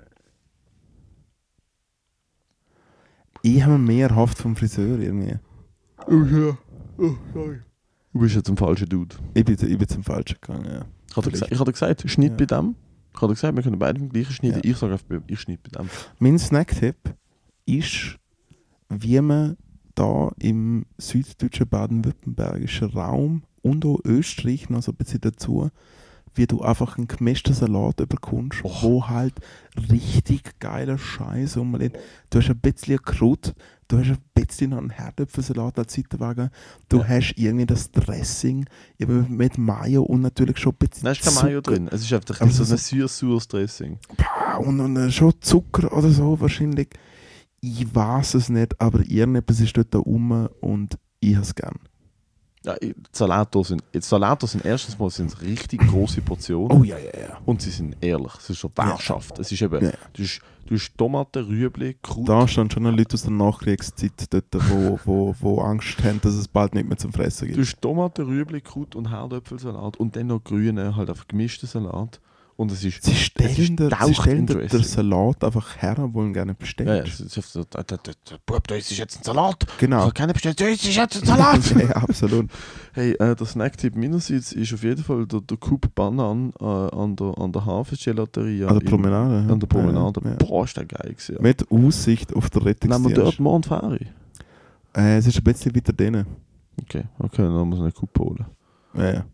[3.43, 5.37] Ich habe mehr erhofft vom Friseur irgendwie.
[6.07, 6.59] Oh ja.
[6.99, 7.61] Oh, sorry.
[8.13, 9.17] Du bist jetzt ein falscher Dude.
[9.35, 10.85] Ich bin, ich bin zum Falschen gegangen, ja.
[11.09, 12.37] Ich hatte gesagt, ich hatte gesagt Schnitt Ja.
[12.37, 12.75] bei dem.
[13.15, 14.61] Ich hatte gesagt, wir können beide den gleichen schneiden.
[14.65, 14.71] Ja.
[14.71, 15.91] Ich sage einfach, ich schneide bei dem.
[16.19, 16.97] Mein Snacktipp
[17.67, 18.19] ist,
[18.89, 19.57] wie man
[19.95, 25.69] da im süddeutschen baden-württembergischen Raum und auch Österreich noch so ein bisschen dazu,
[26.35, 28.71] wie du einfach einen gemischten Salat bekommst, Oh.
[28.83, 29.35] wo halt
[29.91, 31.99] richtig geiler Scheiß rumliegt.
[32.31, 33.55] Du hast ein bisschen Kraut,
[33.89, 36.51] du hast ein bisschen noch einen Herdöpfelsalat als Seitenwagen,
[36.89, 37.09] du Ja.
[37.09, 38.67] hast irgendwie das Dressing
[39.29, 41.89] mit Mayo und natürlich schon ein bisschen Da ist kein Mayo drin.
[41.91, 43.99] Es ist einfach Aber so ein süß-saures Dressing.
[44.61, 46.89] Und, und äh, schon Zucker oder so wahrscheinlich.
[47.61, 51.79] Ich weiß es nicht, aber irgendetwas ist dort da rum und ich habe es gern.
[52.65, 52.77] Ja,
[53.11, 56.71] Salatos sind, Salatos sind erstens mal sind richtig große Portionen.
[56.81, 57.39] Oh ja, ja, ja.
[57.45, 58.33] Und sie sind ehrlich.
[58.39, 59.39] Es ist schon Wärschaft.
[59.41, 59.91] Es ist eben, Ja.
[60.13, 62.29] du, hast, du hast Tomaten, Rüebli, Kraut.
[62.29, 66.35] Da stehen schon noch Leute aus der Nachkriegszeit dort, wo, wo, wo Angst haben, dass
[66.35, 67.67] es bald nicht mehr zum Fressen Du gibt.
[67.67, 72.21] hast Tomaten, Rüebli, Kraut und Herdöpfelsalat und dann noch grüne, halt einfach gemischten Salat.
[72.57, 73.03] Und es ist.
[73.03, 74.83] Sie stellen, der, sie stellen der, der.
[74.85, 76.89] Salat einfach her und wollen gerne bestellen.
[76.89, 79.65] Ja, ja, so, der, der, der, der Bub, da ist jetzt ein Salat.
[79.69, 80.01] Ich Genau.
[80.03, 81.75] habe keine bestellt, da ist jetzt ein Salat.
[81.81, 82.51] ja, absolut.
[82.93, 87.17] hey, äh, der Snacktipp meinerseits ist auf jeden Fall der, der Coop Banan äh, an
[87.17, 88.69] der, an der Hafengelateria.
[88.69, 89.45] An der Promenade.
[89.47, 89.53] ja.
[89.53, 90.21] An der Promenade.
[90.23, 90.37] Ja, ja.
[90.37, 91.35] Boah, ist der geil gewesen.
[91.37, 91.43] Ja.
[91.43, 93.19] Mit Aussicht auf den Nehmen wir Rettungsdienst.
[93.19, 94.07] dort morgen Ferry?
[94.95, 96.27] Äh, es ist ein bisschen weiter drinnen.
[96.83, 98.45] Okay, okay, dann muss ich eine Coop holen.
[98.95, 99.25] Ja, ja.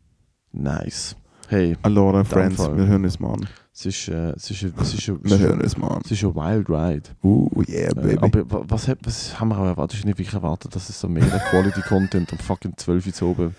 [0.52, 1.16] Nice.
[1.48, 2.76] Hey, Allora, Friends, Fall.
[2.76, 3.48] wir hören uns mal an.
[3.72, 6.02] es ist, äh, es ist, es ist, es Wir hören uns mal an.
[6.04, 7.02] es ist ein Wild Ride.
[7.22, 8.18] Uh, yeah, Äh, baby.
[8.20, 9.98] aber wa- was, hat- was haben wir auch erwartet?
[9.98, 13.24] Ich nicht wirklich erwartet, dass es so mega Quality Content am fucking 12 Uhr zu
[13.26, 13.54] oben.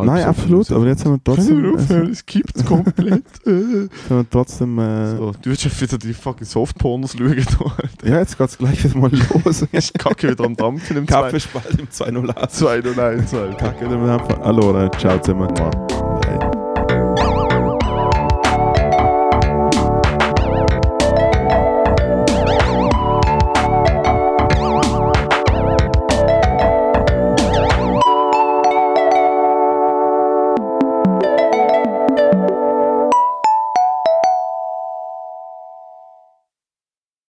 [0.00, 2.10] Nein, so absolut, aber jetzt haben wir trotzdem, wir also, aufhören?
[2.12, 2.24] Es
[2.54, 3.24] es komplett.
[3.46, 7.44] haben wir trotzdem äh, so, du willst ja wieder die fucking Softpornos schauen.
[8.02, 8.08] Da.
[8.08, 9.62] ja, jetzt geht es gleich wieder mal los.
[9.72, 12.52] ist Kacke wieder am Dampfen im Kaffee spalt im 201.
[12.52, 13.34] 201.
[13.34, 13.56] Alter.
[13.56, 14.40] Kacke wieder am Dampfen.
[14.42, 15.48] Allora, ciao zusammen.
[15.58, 15.97] Mua.